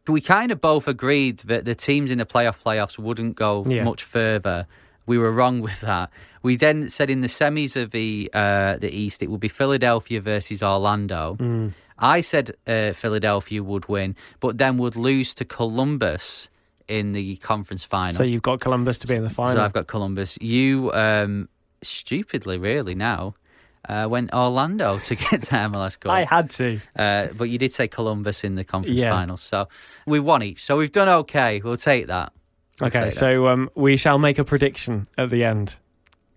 we 0.09 0.21
kind 0.21 0.51
of 0.51 0.61
both 0.61 0.89
agreed 0.89 1.39
that 1.41 1.65
the 1.67 1.75
teams 1.75 2.11
in 2.11 2.19
the 2.19 2.25
playoff 2.27 2.61
playoffs 2.62 2.99
wouldn't 2.99 3.37
go 3.37 3.65
Yeah. 3.69 3.85
much 3.85 4.03
further. 4.03 4.67
We 5.07 5.19
were 5.19 5.31
wrong 5.31 5.61
with 5.61 5.81
that. 5.83 6.11
We 6.43 6.57
then 6.57 6.91
said 6.91 7.11
in 7.11 7.21
the 7.21 7.29
semis 7.29 7.77
of 7.81 7.91
the 7.91 8.31
uh, 8.33 8.77
the 8.79 8.91
East, 8.93 9.23
it 9.23 9.31
would 9.31 9.41
be 9.41 9.49
Philadelphia 9.49 10.21
versus 10.21 10.62
Orlando. 10.62 11.37
Mm. 11.39 11.73
I 11.99 12.21
said 12.21 12.53
uh, 12.67 12.93
Philadelphia 12.93 13.63
would 13.63 13.89
win, 13.89 14.17
but 14.41 14.59
then 14.59 14.79
would 14.79 14.97
lose 14.97 15.35
to 15.37 15.45
Columbus 15.45 16.49
in 16.89 17.13
the 17.13 17.37
conference 17.37 17.85
final. 17.85 18.17
So 18.17 18.23
you've 18.23 18.43
got 18.43 18.61
Columbus 18.61 18.99
to 18.99 19.07
be 19.07 19.15
in 19.15 19.23
the 19.25 19.31
final. 19.31 19.55
So 19.55 19.65
I've 19.65 19.73
got 19.73 19.87
Columbus. 19.87 20.39
You, 20.41 20.93
um, 20.93 21.49
stupidly, 21.83 22.59
really 22.59 22.95
now, 22.95 23.35
uh, 23.89 24.07
went 24.11 24.33
Orlando 24.35 24.99
to 24.99 25.15
get 25.15 25.43
to 25.43 25.55
MLS 25.55 25.99
Cup. 25.99 26.13
I 26.13 26.25
had 26.25 26.51
to. 26.51 26.81
Uh, 26.97 27.29
but 27.37 27.45
you 27.51 27.59
did 27.59 27.73
say 27.73 27.89
Columbus 27.89 28.45
in 28.45 28.55
the 28.57 28.65
conference 28.65 28.99
Yeah. 28.99 29.11
finals, 29.11 29.41
so 29.43 29.69
we 30.07 30.21
won 30.21 30.43
each. 30.43 30.65
So 30.65 30.77
we've 30.77 30.93
done 30.93 31.09
okay. 31.09 31.61
We'll 31.65 31.77
take 31.77 32.07
that. 32.09 32.33
We'll 32.81 32.89
Okay, 32.89 33.01
take 33.01 33.15
that. 33.15 33.19
so 33.19 33.49
um, 33.49 33.71
we 33.75 33.97
shall 33.97 34.19
make 34.19 34.39
a 34.39 34.45
prediction 34.45 35.07
at 35.17 35.31
the 35.31 35.45
end. 35.45 35.77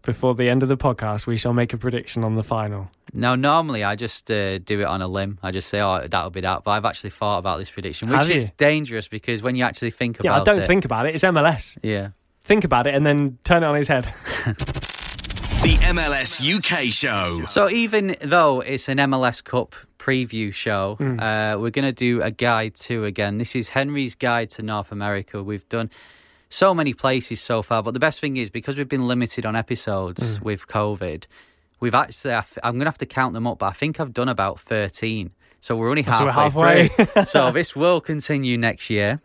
Before 0.04 0.34
the 0.34 0.50
end 0.50 0.63
of 0.63 0.69
the 0.69 0.78
podcast, 0.78 1.28
we 1.28 1.36
shall 1.38 1.54
make 1.54 1.74
a 1.74 1.78
prediction 1.78 2.24
on 2.24 2.36
the 2.36 2.43
final. 2.43 2.89
No, 3.13 3.36
normally 3.36 3.84
I 3.84 3.95
just 3.95 4.30
uh, 4.32 4.60
do 4.60 4.82
it 4.82 4.86
on 4.86 5.02
a 5.02 5.08
limb. 5.08 5.39
I 5.43 5.52
just 5.52 5.69
say, 5.69 5.80
"Oh, 5.82 6.08
that'll 6.08 6.30
be 6.30 6.41
that." 6.41 6.63
But 6.63 6.72
I've 6.72 6.86
actually 6.86 7.10
thought 7.12 7.39
about 7.39 7.58
this 7.60 7.69
prediction, 7.69 8.10
which 8.10 8.17
Have 8.17 8.30
is 8.30 8.45
you? 8.45 8.52
dangerous 8.58 9.08
because 9.08 9.41
when 9.41 9.56
you 9.56 9.63
actually 9.63 9.91
think 9.91 10.19
about 10.19 10.30
it. 10.30 10.36
Yeah, 10.36 10.41
I 10.41 10.43
don't 10.43 10.63
it, 10.63 10.67
think 10.67 10.86
about 10.86 11.06
it. 11.08 11.15
It's 11.15 11.24
MLS. 11.24 11.78
yeah. 11.84 12.10
Think 12.43 12.63
about 12.63 12.88
it 12.88 12.95
and 12.95 13.06
then 13.06 13.38
turn 13.43 13.63
it 13.63 13.67
on 13.67 13.76
his 13.76 13.88
head. 13.88 14.12
The 15.62 15.76
MLS 15.91 16.39
UK 16.39 16.91
show. 16.93 17.41
So 17.50 17.69
even 17.69 18.15
though 18.22 18.62
it's 18.62 18.88
an 18.88 18.98
MLS 18.98 19.43
Cup 19.43 19.76
preview 19.98 20.54
show, 20.54 20.95
Hmm. 20.98 21.19
uh, 21.19 21.58
we're 21.58 21.69
going 21.69 21.84
to 21.86 21.91
do 21.91 22.22
a 22.22 22.32
guide 22.32 22.76
to 22.76 23.04
again. 23.04 23.39
This 23.39 23.58
is 23.58 23.67
Henry's 23.69 24.15
guide 24.15 24.50
to 24.52 24.62
North 24.63 24.89
America. 24.89 25.43
We've 25.43 25.67
done 25.67 25.89
so 26.50 26.74
many 26.74 26.93
places 26.93 27.41
so 27.41 27.62
far, 27.62 27.84
but 27.84 27.93
the 27.93 28.00
best 28.00 28.22
thing 28.22 28.38
is 28.38 28.50
because 28.50 28.78
we've 28.78 28.88
been 28.88 29.06
limited 29.06 29.45
on 29.45 29.58
episodes 29.58 30.38
Hmm. 30.38 30.43
with 30.45 30.67
COVID, 30.67 31.26
we've 31.80 31.96
actually 31.96 32.34
I'm 32.34 32.44
going 32.76 32.80
to 32.82 32.86
have 32.86 32.98
to 33.00 33.06
count 33.06 33.34
them 33.34 33.48
up, 33.48 33.60
but 33.60 33.68
I 33.68 33.74
think 33.74 34.00
I've 34.00 34.13
done 34.13 34.30
about 34.30 34.60
13. 34.60 35.32
So 35.62 35.76
we're 35.76 35.89
only 35.89 36.04
So 36.04 36.12
halfway, 36.12 36.26
we're 36.26 36.32
halfway. 36.32 36.88
through. 36.88 37.26
so 37.26 37.52
this 37.52 37.76
will 37.76 38.00
continue 38.02 38.58
next 38.58 38.89
year. 38.89 39.22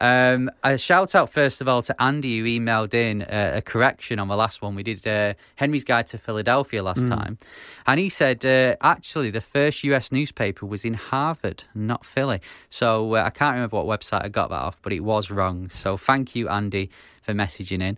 Um, 0.00 0.50
a 0.64 0.78
shout 0.78 1.14
out 1.14 1.30
first 1.30 1.60
of 1.60 1.68
all 1.68 1.82
to 1.82 2.02
Andy 2.02 2.38
who 2.40 2.44
emailed 2.44 2.92
in 2.92 3.22
uh, 3.22 3.52
a 3.54 3.62
correction 3.62 4.18
on 4.18 4.26
the 4.26 4.34
last 4.36 4.60
one. 4.60 4.74
We 4.74 4.82
did 4.82 5.06
uh, 5.06 5.34
Henry's 5.56 5.84
Guide 5.84 6.08
to 6.08 6.18
Philadelphia 6.18 6.82
last 6.82 7.06
time, 7.06 7.38
and 7.86 8.00
he 8.00 8.08
said 8.08 8.44
uh, 8.44 8.74
actually 8.80 9.30
the 9.30 9.40
first 9.40 9.84
US 9.84 10.10
newspaper 10.10 10.66
was 10.66 10.84
in 10.84 10.94
Harvard, 10.94 11.64
not 11.74 12.04
Philly. 12.04 12.40
So 12.68 13.14
uh, 13.14 13.22
I 13.26 13.30
can't 13.30 13.54
remember 13.54 13.80
what 13.80 14.00
website 14.00 14.24
I 14.24 14.28
got 14.28 14.50
that 14.50 14.56
off, 14.56 14.80
but 14.82 14.92
it 14.92 15.00
was 15.00 15.30
wrong. 15.30 15.68
So 15.68 15.96
thank 15.96 16.34
you, 16.34 16.48
Andy, 16.48 16.90
for 17.22 17.32
messaging 17.32 17.80
in. 17.82 17.96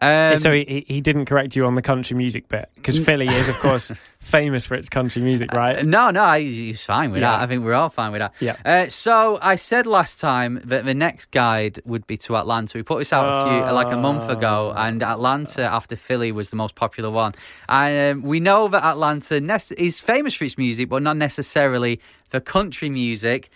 Um, 0.00 0.36
so 0.36 0.52
he, 0.52 0.64
he- 0.86 0.94
he 0.94 1.00
didn't 1.00 1.24
correct 1.26 1.56
you 1.56 1.66
on 1.66 1.74
the 1.74 1.82
country 1.82 2.16
music 2.16 2.48
bit 2.48 2.68
because 2.76 2.98
Philly 3.04 3.26
is, 3.28 3.48
of 3.48 3.56
course, 3.60 3.90
famous 4.20 4.64
for 4.66 4.74
its 4.74 4.88
country 4.88 5.22
music, 5.22 5.52
right? 5.52 5.84
No, 5.84 6.10
no, 6.10 6.22
I- 6.22 6.40
he's 6.40 6.84
fine 6.84 7.10
with 7.10 7.20
Yeah. 7.22 7.32
that. 7.32 7.42
I 7.42 7.46
think 7.46 7.64
we're 7.64 7.74
all 7.74 7.88
fine 7.88 8.12
with 8.12 8.20
that. 8.20 8.32
Yeah. 8.40 8.56
Uh, 8.64 8.88
so 8.88 9.38
I 9.42 9.56
said 9.56 9.86
last 9.86 10.20
time 10.20 10.60
that 10.64 10.84
the 10.84 10.94
next 10.94 11.30
guide 11.30 11.80
would 11.84 12.06
be 12.06 12.16
to 12.18 12.36
Atlanta. 12.36 12.78
We 12.78 12.82
put 12.82 12.98
this 12.98 13.12
out 13.12 13.24
a 13.26 13.50
few, 13.64 13.72
like 13.72 13.90
a 13.92 13.96
month 13.96 14.28
ago, 14.30 14.72
and 14.76 15.02
Atlanta 15.02 15.62
after 15.62 15.96
Philly 15.96 16.30
was 16.32 16.50
the 16.50 16.56
most 16.56 16.74
popular 16.74 17.10
one. 17.10 17.34
And 17.68 18.18
um, 18.22 18.28
we 18.28 18.38
know 18.40 18.68
that 18.68 18.84
Atlanta 18.84 19.40
nec- 19.40 19.72
is 19.78 19.98
famous 20.00 20.34
for 20.34 20.44
its 20.44 20.56
music, 20.58 20.88
but 20.88 21.02
not 21.02 21.16
necessarily 21.16 22.00
for 22.28 22.38
country 22.40 22.88
music. 22.90 23.48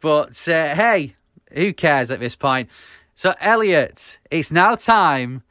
But 0.00 0.46
uh, 0.48 0.74
hey, 0.74 1.14
who 1.52 1.72
cares 1.72 2.10
at 2.10 2.18
this 2.20 2.36
point? 2.36 2.68
So 3.14 3.32
Elliot, 3.40 4.18
it's 4.30 4.50
now 4.50 4.74
time 4.74 5.42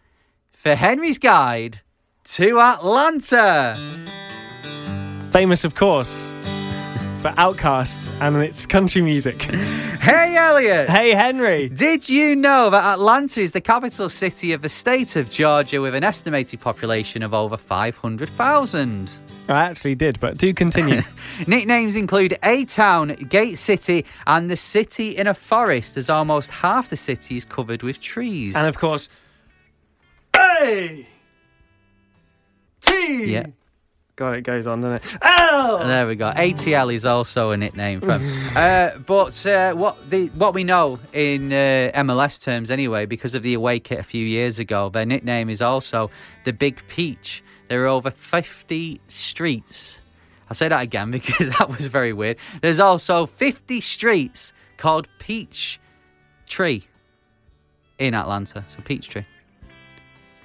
for 0.66 0.74
Henry's 0.74 1.20
guide 1.20 1.80
to 2.24 2.60
Atlanta. 2.60 3.76
famous, 5.30 5.64
of 5.64 5.76
course, 5.76 6.32
for 7.22 7.30
OutKast 7.38 8.10
and 8.20 8.36
its 8.38 8.66
country 8.66 9.04
music. 9.04 9.44
Hey, 9.44 10.36
Elliot. 10.36 10.90
hey, 10.90 11.12
Henry. 11.12 11.70
Did 11.70 12.10
you 12.10 12.36
know 12.36 12.72
that 12.72 12.84
Atlanta 12.96 13.42
is 13.42 13.52
the 13.52 13.62
capital 13.62 14.10
city 14.10 14.54
of 14.54 14.64
the 14.64 14.70
state 14.70 15.16
of 15.16 15.30
Georgia 15.30 15.82
with 15.82 15.94
an 15.94 16.04
estimated 16.04 16.60
population 16.60 17.22
of 17.22 17.36
over 17.36 17.58
500,000? 17.58 19.12
I 19.48 19.64
actually 19.66 19.94
did, 19.94 20.20
but 20.20 20.38
do 20.38 20.52
continue. 20.52 21.04
Nicknames 21.48 21.96
include 21.96 22.40
A 22.44 22.66
Town, 22.66 23.10
Gate 23.30 23.60
City, 23.60 24.04
and 24.26 24.50
the 24.50 24.58
city 24.58 25.10
in 25.10 25.28
a 25.28 25.36
forest, 25.36 25.96
as 25.96 26.10
almost 26.10 26.50
half 26.50 26.90
the 26.90 26.98
city 26.98 27.38
is 27.38 27.46
covered 27.46 27.84
with 27.84 28.00
trees. 28.00 28.56
and 28.56 28.68
of 28.68 28.80
course, 28.80 29.10
T. 30.60 31.06
yeah, 33.26 33.48
God, 34.16 34.38
it 34.38 34.42
goes 34.42 34.68
on, 34.68 34.82
doesn't 34.82 35.06
it? 35.06 35.18
Oh, 35.22 35.86
there 35.86 36.08
we 36.08 36.16
go. 36.16 36.32
ATL 36.32 36.94
is 36.94 37.06
also 37.06 37.52
a 37.52 37.58
nickname 37.58 38.00
for 38.00 38.18
him. 38.18 38.52
uh, 38.56 38.98
but 39.00 39.46
uh, 39.46 39.74
what 39.74 40.10
the 40.10 40.28
what 40.30 40.54
we 40.54 40.64
know 40.64 41.00
in 41.12 41.52
uh, 41.52 41.92
MLS 41.96 42.42
terms, 42.42 42.72
anyway, 42.72 43.06
because 43.06 43.34
of 43.34 43.44
the 43.44 43.54
away 43.54 43.80
kit 43.80 44.00
a 44.00 44.04
few 44.04 44.26
years 44.26 44.60
ago, 44.60 44.90
their 44.90 45.06
nickname 45.06 45.50
is 45.50 45.62
also 45.62 46.10
the 46.46 46.54
Big 46.54 46.82
Peach. 46.88 47.44
There 47.68 47.84
are 47.84 47.88
over 47.88 48.12
50 48.12 49.02
streets. 49.08 50.00
I'll 50.50 50.56
say 50.56 50.68
that 50.70 50.82
again 50.82 51.12
because 51.18 51.50
that 51.58 51.70
was 51.70 51.88
very 51.88 52.14
weird. 52.14 52.38
There's 52.62 52.80
also 52.80 53.26
50 53.26 53.82
streets 53.82 54.54
called 54.78 55.08
Peach 55.20 55.80
Tree 56.48 56.88
in 57.98 58.14
Atlanta. 58.14 58.64
So 58.68 58.80
Peach 58.84 59.10
Tree. 59.10 59.26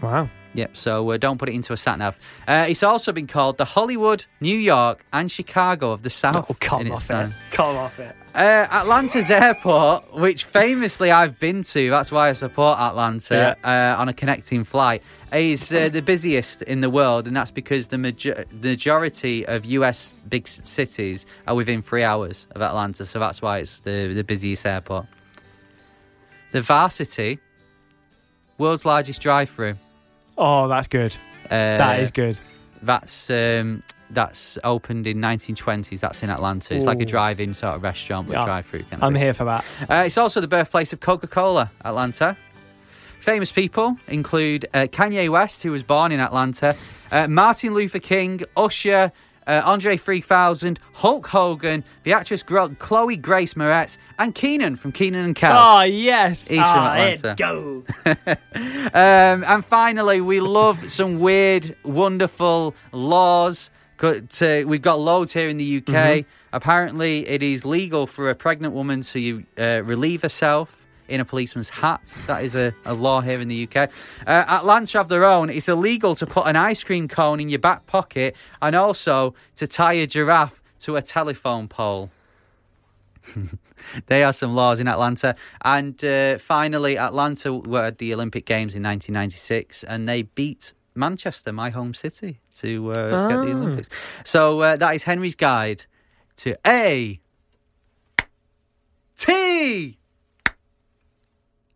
Wow. 0.03 0.29
Yep, 0.55 0.77
so 0.77 1.09
uh, 1.11 1.17
don't 1.17 1.39
put 1.39 1.49
it 1.49 1.55
into 1.55 1.73
a 1.73 1.77
sat 1.77 1.99
nav. 1.99 2.19
Uh, 2.47 2.67
it's 2.69 2.83
also 2.83 3.13
been 3.13 3.29
called 3.29 3.57
the 3.57 3.65
Hollywood, 3.65 4.25
New 4.41 4.57
York, 4.57 5.05
and 5.13 5.31
Chicago 5.31 5.93
of 5.93 6.03
the 6.03 6.11
South. 6.11 6.47
Oh, 6.51 6.57
come 6.59 6.91
off 6.91 7.07
time. 7.07 7.31
it. 7.31 7.55
Come 7.55 7.77
off 7.77 7.99
it. 8.01 8.17
Uh, 8.35 8.67
Atlanta's 8.71 9.31
airport, 9.31 10.13
which 10.15 10.45
famously 10.45 11.11
I've 11.11 11.39
been 11.39 11.63
to, 11.63 11.91
that's 11.91 12.13
why 12.13 12.29
I 12.29 12.33
support 12.33 12.79
Atlanta 12.79 13.57
uh, 13.65 14.01
on 14.01 14.09
a 14.09 14.13
connecting 14.13 14.65
flight, 14.65 15.03
is 15.33 15.73
uh, 15.73 15.89
the 15.89 16.03
busiest 16.03 16.63
in 16.63 16.81
the 16.81 16.91
world, 16.91 17.27
and 17.27 17.37
that's 17.37 17.51
because 17.51 17.89
the 17.89 17.99
major- 17.99 18.45
majority 18.63 19.47
of 19.47 19.65
US 19.67 20.15
big 20.29 20.47
cities 20.49 21.27
are 21.47 21.55
within 21.55 21.83
three 21.83 22.03
hours 22.05 22.47
of 22.55 22.63
Atlanta, 22.63 23.05
so 23.05 23.19
that's 23.19 23.41
why 23.43 23.59
it's 23.59 23.81
the, 23.81 24.13
the 24.15 24.25
busiest 24.25 24.67
airport. 24.67 25.07
The 26.53 26.61
Varsity, 26.61 27.39
world's 28.59 28.85
largest 28.85 29.21
drive-through. 29.21 29.75
Oh, 30.40 30.68
that's 30.68 30.88
good. 30.88 31.16
Uh, 31.44 31.76
that 31.76 32.00
is 32.00 32.11
good. 32.11 32.40
That's 32.83 33.29
um, 33.31 33.83
that's 34.09 34.59
opened 34.64 35.07
in 35.07 35.18
1920s. 35.18 36.00
That's 36.00 36.22
in 36.22 36.31
Atlanta. 36.31 36.74
It's 36.74 36.87
like 36.87 37.00
a 37.00 37.05
drive-in 37.05 37.53
sort 37.55 37.76
of 37.76 37.83
restaurant 37.83 38.26
with 38.26 38.37
Yeah. 38.38 38.44
drive-through. 38.46 38.81
Kind 38.85 38.94
of 38.94 39.03
I'm 39.05 39.12
thing. 39.12 39.22
here 39.22 39.35
for 39.35 39.44
that. 39.44 39.64
Uh, 39.88 40.05
it's 40.07 40.16
also 40.18 40.40
the 40.40 40.48
birthplace 40.48 40.92
of 40.94 41.00
Coca-Cola, 41.00 41.70
Atlanta. 41.85 42.37
Famous 43.20 43.53
people 43.53 43.98
include 44.09 44.64
uh, 44.72 44.87
Kanye 44.90 45.29
West, 45.29 45.62
who 45.62 45.72
was 45.72 45.83
born 45.83 46.11
in 46.11 46.20
Atlanta, 46.20 46.74
uh, 47.12 47.29
Martin 47.29 47.74
Luther 47.74 47.98
King, 47.98 48.40
Usher, 48.57 49.12
uh, 49.46 49.62
Andre 49.64 49.96
3000, 49.96 50.79
Hulk 50.94 51.26
Hogan, 51.26 51.85
the 52.03 52.12
actress 52.12 52.42
Chloe 52.42 53.16
Grace 53.16 53.55
Moretz, 53.55 53.96
and 54.18 54.35
Keenan 54.35 54.76
from 54.76 54.92
Keenan 54.92 55.24
and 55.24 55.35
Kel. 55.37 55.57
Oh, 55.57 55.83
yes. 55.83 56.46
He's 56.46 56.59
from 56.59 56.66
Ah, 56.66 56.94
Atlanta. 56.94 57.35
go. 57.37 57.85
Um, 58.92 59.44
and 59.46 59.64
finally, 59.64 60.20
we 60.20 60.40
love 60.40 60.90
some 60.90 61.18
weird, 61.20 61.76
wonderful 61.85 62.74
laws. 62.92 63.70
To, 63.98 64.64
we've 64.64 64.81
got 64.83 64.98
loads 64.98 65.33
here 65.35 65.48
in 65.48 65.59
the 65.59 65.76
UK. 65.79 65.85
Mm-hmm. 65.85 66.29
Apparently, 66.53 67.29
it 67.29 67.42
is 67.42 67.64
legal 67.64 68.07
for 68.07 68.31
a 68.31 68.35
pregnant 68.35 68.72
woman 68.74 69.03
to 69.03 69.44
uh, 69.59 69.83
relieve 69.85 70.22
herself 70.22 70.80
in 71.11 71.20
a 71.20 71.25
policeman's 71.25 71.68
hat. 71.68 72.14
That 72.27 72.44
is 72.44 72.55
a, 72.55 72.73
a 72.85 72.94
law 72.94 73.20
here 73.20 73.40
in 73.40 73.49
the 73.49 73.64
UK. 73.68 73.90
Uh, 74.27 74.44
Atlanta 74.49 74.99
have 74.99 75.09
their 75.09 75.25
own. 75.25 75.51
It's 75.51 75.68
illegal 75.68 76.14
to 76.16 76.27
put 76.27 76.46
an 76.46 76.57
ice 76.57 76.83
cream 76.85 77.09
cone 77.09 77.40
in 77.40 77.49
your 77.49 77.59
back 77.59 77.87
pocket 77.87 78.37
and 78.62 78.75
also 78.75 79.35
to 79.57 79.66
tie 79.66 79.94
a 79.94 80.07
giraffe 80.07 80.62
to 80.81 80.96
a 80.96 81.03
telephone 81.03 81.68
pole. 81.68 82.11
They 84.07 84.23
are 84.23 84.33
some 84.35 84.55
laws 84.55 84.79
in 84.79 84.87
Atlanta. 84.88 85.35
And 85.64 86.03
uh, 86.05 86.37
finally, 86.38 86.99
Atlanta 86.99 87.55
were 87.55 87.85
at 87.87 87.99
the 87.99 88.12
Olympic 88.14 88.44
Games 88.44 88.75
in 88.75 88.83
1996 88.83 89.85
and 89.85 90.07
they 90.09 90.23
beat 90.23 90.75
Manchester, 90.94 91.51
my 91.53 91.70
home 91.70 91.94
city, 91.94 92.40
to 92.55 92.90
uh, 92.92 93.29
get 93.29 93.37
the 93.46 93.53
Ah. 93.53 93.57
Olympics. 93.57 93.88
So 94.25 94.61
uh, 94.61 94.77
that 94.77 94.94
is 94.94 95.03
Henry's 95.05 95.35
guide 95.35 95.87
to 96.37 96.57
A, 96.66 97.20
T, 99.16 99.99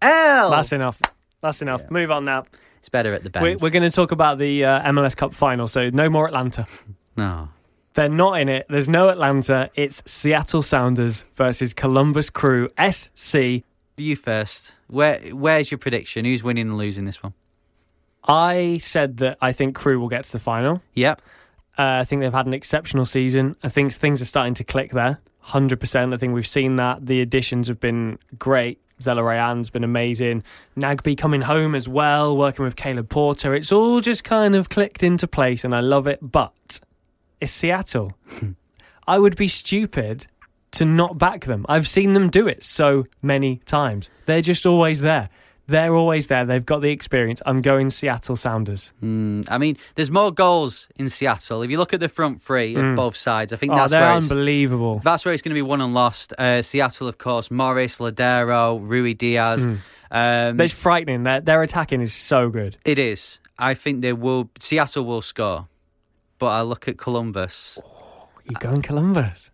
L. 0.04 0.50
That's 0.50 0.72
enough. 0.72 1.00
That's 1.40 1.62
enough. 1.62 1.90
Move 1.90 2.10
on 2.10 2.24
now. 2.24 2.44
It's 2.78 2.88
better 2.88 3.14
at 3.14 3.24
the 3.24 3.30
We're, 3.40 3.56
we're 3.56 3.70
going 3.70 3.82
to 3.82 3.90
talk 3.90 4.12
about 4.12 4.38
the 4.38 4.64
uh, 4.64 4.92
MLS 4.92 5.16
Cup 5.16 5.34
final, 5.34 5.68
so 5.68 5.88
no 5.90 6.08
more 6.08 6.26
Atlanta. 6.26 6.66
No. 7.16 7.48
They're 7.94 8.08
not 8.08 8.40
in 8.40 8.48
it. 8.48 8.66
There's 8.68 8.88
no 8.88 9.08
Atlanta. 9.08 9.70
It's 9.76 10.02
Seattle 10.04 10.62
Sounders 10.62 11.24
versus 11.36 11.72
Columbus 11.72 12.28
Crew 12.28 12.68
SC. 12.90 13.62
You 13.96 14.16
first. 14.16 14.72
Where 14.88 15.20
Where's 15.30 15.70
your 15.70 15.78
prediction? 15.78 16.24
Who's 16.24 16.42
winning 16.42 16.70
and 16.70 16.76
losing 16.76 17.04
this 17.04 17.22
one? 17.22 17.34
I 18.26 18.78
said 18.78 19.18
that 19.18 19.38
I 19.40 19.52
think 19.52 19.76
Crew 19.76 20.00
will 20.00 20.08
get 20.08 20.24
to 20.24 20.32
the 20.32 20.40
final. 20.40 20.82
Yep. 20.94 21.22
Uh, 21.78 21.82
I 22.00 22.04
think 22.04 22.22
they've 22.22 22.32
had 22.32 22.46
an 22.46 22.54
exceptional 22.54 23.04
season. 23.04 23.54
I 23.62 23.68
think 23.68 23.92
things 23.92 24.20
are 24.20 24.24
starting 24.26 24.54
to 24.54 24.64
click 24.64 24.90
there. 24.90 25.20
100%. 25.46 26.14
I 26.14 26.16
think 26.16 26.34
we've 26.34 26.46
seen 26.46 26.76
that. 26.76 27.06
The 27.06 27.20
additions 27.20 27.68
have 27.68 27.78
been 27.80 28.18
great. 28.38 28.80
Zelarayan's 29.00 29.70
been 29.70 29.84
amazing. 29.84 30.42
Nagbe 30.76 31.16
coming 31.16 31.42
home 31.42 31.74
as 31.74 31.88
well, 31.88 32.36
working 32.36 32.64
with 32.64 32.76
Caleb 32.76 33.08
Porter. 33.08 33.54
It's 33.54 33.72
all 33.72 34.00
just 34.00 34.24
kind 34.24 34.54
of 34.54 34.68
clicked 34.68 35.02
into 35.02 35.26
place 35.26 35.64
and 35.64 35.74
I 35.74 35.80
love 35.80 36.06
it. 36.06 36.18
But 36.22 36.80
it's 37.40 37.52
Seattle. 37.52 38.14
I 39.06 39.18
would 39.18 39.36
be 39.36 39.48
stupid 39.48 40.26
to 40.72 40.84
not 40.84 41.18
back 41.18 41.44
them. 41.44 41.64
I've 41.68 41.88
seen 41.88 42.14
them 42.14 42.30
do 42.30 42.48
it 42.48 42.64
so 42.64 43.06
many 43.22 43.56
times. 43.64 44.10
They're 44.26 44.40
just 44.40 44.66
always 44.66 45.00
there. 45.00 45.28
They're 45.66 45.94
always 45.94 46.26
there. 46.26 46.44
They've 46.44 46.64
got 46.64 46.82
the 46.82 46.90
experience. 46.90 47.40
I'm 47.46 47.62
going 47.62 47.88
Seattle 47.88 48.36
Sounders. 48.36 48.92
Mm, 49.02 49.46
I 49.50 49.56
mean, 49.58 49.78
there's 49.94 50.10
more 50.10 50.30
goals 50.30 50.88
in 50.96 51.08
Seattle. 51.08 51.62
If 51.62 51.70
you 51.70 51.78
look 51.78 51.94
at 51.94 52.00
the 52.00 52.08
front 52.10 52.42
three 52.42 52.74
of 52.74 52.96
both 52.96 53.16
sides, 53.16 53.52
I 53.52 53.56
think 53.56 53.72
Oh, 53.72 53.76
that's 53.76 53.90
they're 53.90 54.02
where 54.02 54.12
unbelievable. 54.12 55.00
that's 55.02 55.24
where 55.24 55.32
it's 55.32 55.42
going 55.42 55.54
to 55.54 55.58
be 55.58 55.62
won 55.62 55.80
and 55.80 55.94
lost. 55.94 56.34
Uh, 56.38 56.60
Seattle, 56.60 57.08
of 57.08 57.16
course, 57.16 57.50
Morris, 57.50 57.98
Lodeiro, 57.98 58.78
Rui 58.82 59.14
Diaz. 59.14 59.64
Mm. 59.66 59.78
Um, 60.10 60.60
it's 60.60 60.72
frightening. 60.72 61.22
Their, 61.22 61.40
their 61.40 61.62
attacking 61.62 62.00
is 62.02 62.12
so 62.14 62.50
good. 62.50 62.76
it 62.84 62.98
is. 62.98 63.38
I 63.58 63.74
think 63.74 64.02
they 64.02 64.12
will. 64.12 64.50
Seattle 64.58 65.04
will 65.04 65.22
score, 65.22 65.68
but 66.38 66.48
I 66.48 66.60
look 66.62 66.88
at 66.88 66.98
Columbus. 66.98 67.78
You 68.44 68.56
going 68.60 68.82
Columbus? 68.82 69.50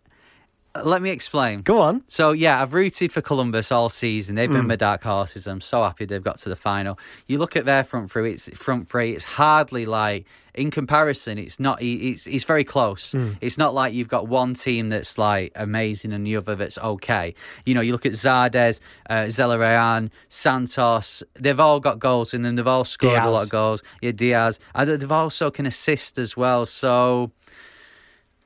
Let 0.85 1.03
me 1.03 1.11
explain. 1.11 1.59
Go 1.63 1.81
on. 1.81 2.05
So 2.07 2.31
yeah, 2.31 2.63
I've 2.63 2.75
rooted 2.75 3.13
for 3.13 3.21
Columbus 3.21 3.73
all 3.73 3.89
season. 3.89 4.37
They've 4.37 4.49
Mm. 4.49 4.53
been 4.55 4.67
my 4.69 4.77
dark 4.77 5.03
horses. 5.03 5.49
I'm 5.49 5.61
so 5.61 5.83
happy 5.83 6.05
they've 6.05 6.23
got 6.23 6.39
to 6.39 6.49
the 6.49 6.55
final. 6.55 6.97
You 7.27 7.39
look 7.39 7.57
at 7.57 7.65
their 7.65 7.83
front 7.83 8.09
three. 8.11 8.31
It's 8.33 8.49
front 8.57 8.89
three. 8.89 9.11
It's 9.13 9.25
hardly 9.25 9.85
like 9.85 10.27
in 10.55 10.71
comparison. 10.71 11.39
It's 11.39 11.59
not. 11.59 11.83
It's 11.83 12.25
it's 12.29 12.45
very 12.45 12.63
close. 12.63 13.11
Mm. 13.13 13.37
It's 13.41 13.59
not 13.59 13.75
like 13.75 13.95
you've 13.95 14.07
got 14.09 14.29
one 14.29 14.55
team 14.55 14.91
that's 14.91 15.19
like 15.19 15.51
amazing 15.57 16.13
and 16.13 16.25
the 16.25 16.37
other 16.37 16.55
that's 16.55 16.79
okay. 16.79 17.35
You 17.67 17.75
know, 17.75 17.81
you 17.81 17.91
look 17.91 18.07
at 18.07 18.13
Zardes, 18.13 18.79
uh, 19.09 19.25
Zelarayan, 19.27 20.11
Santos. 20.29 21.25
They've 21.35 21.59
all 21.59 21.81
got 21.81 21.99
goals 21.99 22.33
in 22.33 22.43
them. 22.43 22.55
They've 22.55 22.67
all 22.67 22.85
scored 22.85 23.19
a 23.19 23.29
lot 23.29 23.43
of 23.43 23.49
goals. 23.49 23.83
Yeah, 24.03 24.13
Diaz. 24.13 24.61
And 24.77 24.89
they've 24.89 25.11
also 25.11 25.51
can 25.51 25.67
assist 25.67 26.17
as 26.17 26.37
well. 26.37 26.65
So 26.65 27.33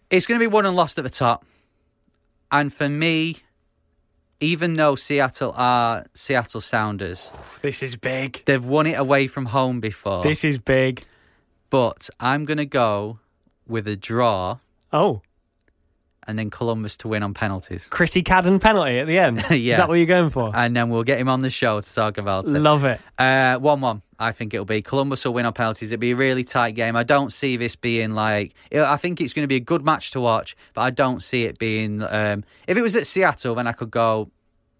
it's 0.09 0.25
going 0.25 0.39
to 0.41 0.43
be 0.43 0.47
won 0.51 0.65
and 0.65 0.75
lost 0.75 0.97
at 0.99 1.05
the 1.05 1.11
top. 1.11 1.45
And 2.50 2.72
for 2.72 2.88
me, 2.88 3.38
even 4.40 4.74
though 4.74 4.94
Seattle 4.94 5.52
are 5.57 6.07
Seattle 6.14 6.61
Sounders, 6.61 7.33
This 7.62 7.83
is 7.83 7.96
big. 7.96 8.42
they've 8.44 8.64
won 8.64 8.87
it 8.87 8.98
away 8.98 9.26
from 9.26 9.46
home 9.46 9.80
before. 9.80 10.22
This 10.22 10.44
is 10.44 10.59
big. 10.59 11.04
but 11.70 12.09
I'm 12.20 12.44
going 12.44 12.59
to 12.59 12.66
go 12.66 13.18
with 13.66 13.88
a 13.88 13.96
draw 13.96 14.59
Oh, 14.92 15.22
and 16.27 16.39
then 16.39 16.51
Columbus 16.51 16.97
to 16.99 17.09
win 17.09 17.23
on 17.23 17.35
penalties. 17.35 17.87
Chrissy 17.89 18.23
Cadden 18.23 18.61
penalty 18.61 18.99
at 18.99 19.07
the 19.07 19.19
end. 19.19 19.39
yeah. 19.51 19.57
Is 19.73 19.77
that 19.77 19.89
what 19.89 19.95
you're 19.95 20.07
going 20.07 20.31
for? 20.31 20.51
And 20.55 20.75
then 20.77 20.89
we'll 20.91 21.03
get 21.05 21.19
him 21.19 21.29
on 21.29 21.43
the 21.43 21.51
show 21.51 21.81
to 21.81 21.95
talk 21.95 22.19
about 22.19 22.47
it. 22.47 22.51
Love 22.51 22.85
it. 22.85 23.01
Uh, 23.19 23.59
1 23.59 23.81
1, 23.81 24.03
I 24.19 24.33
think 24.33 24.55
it'll 24.55 24.65
be. 24.67 24.83
Columbus 24.83 25.25
will 25.25 25.35
win 25.35 25.47
on 25.47 25.53
penalties. 25.53 25.93
It'll 25.93 26.01
be 26.01 26.13
a 26.13 26.17
really 26.17 26.45
tight 26.45 26.73
game. 26.75 26.97
I 26.97 27.03
don't 27.03 27.33
see 27.33 27.57
this 27.57 27.77
being 27.77 28.13
like. 28.15 28.55
I 28.75 28.97
think 28.97 29.21
it's 29.21 29.33
going 29.33 29.45
to 29.45 29.49
be 29.49 29.57
a 29.57 29.61
good 29.61 29.85
match 29.85 30.11
to 30.13 30.21
watch, 30.21 30.57
but 30.73 30.83
I 30.83 30.91
don't 30.91 31.23
see 31.23 31.45
it 31.45 31.59
being. 31.59 32.03
Um, 32.03 32.45
if 32.67 32.77
it 32.77 32.83
was 32.83 32.97
at 32.97 33.07
Seattle, 33.07 33.55
then 33.55 33.67
I 33.67 33.73
could 33.73 33.91
go, 33.91 34.31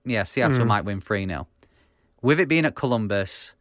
yeah, 0.05 0.25
Seattle 0.25 0.59
Hmm. 0.59 0.69
might 0.69 0.85
win 0.85 1.01
3 1.01 1.27
0. 1.27 1.47
With 2.23 2.41
it 2.41 2.49
being 2.49 2.65
at 2.65 2.75
Columbus, 2.75 3.55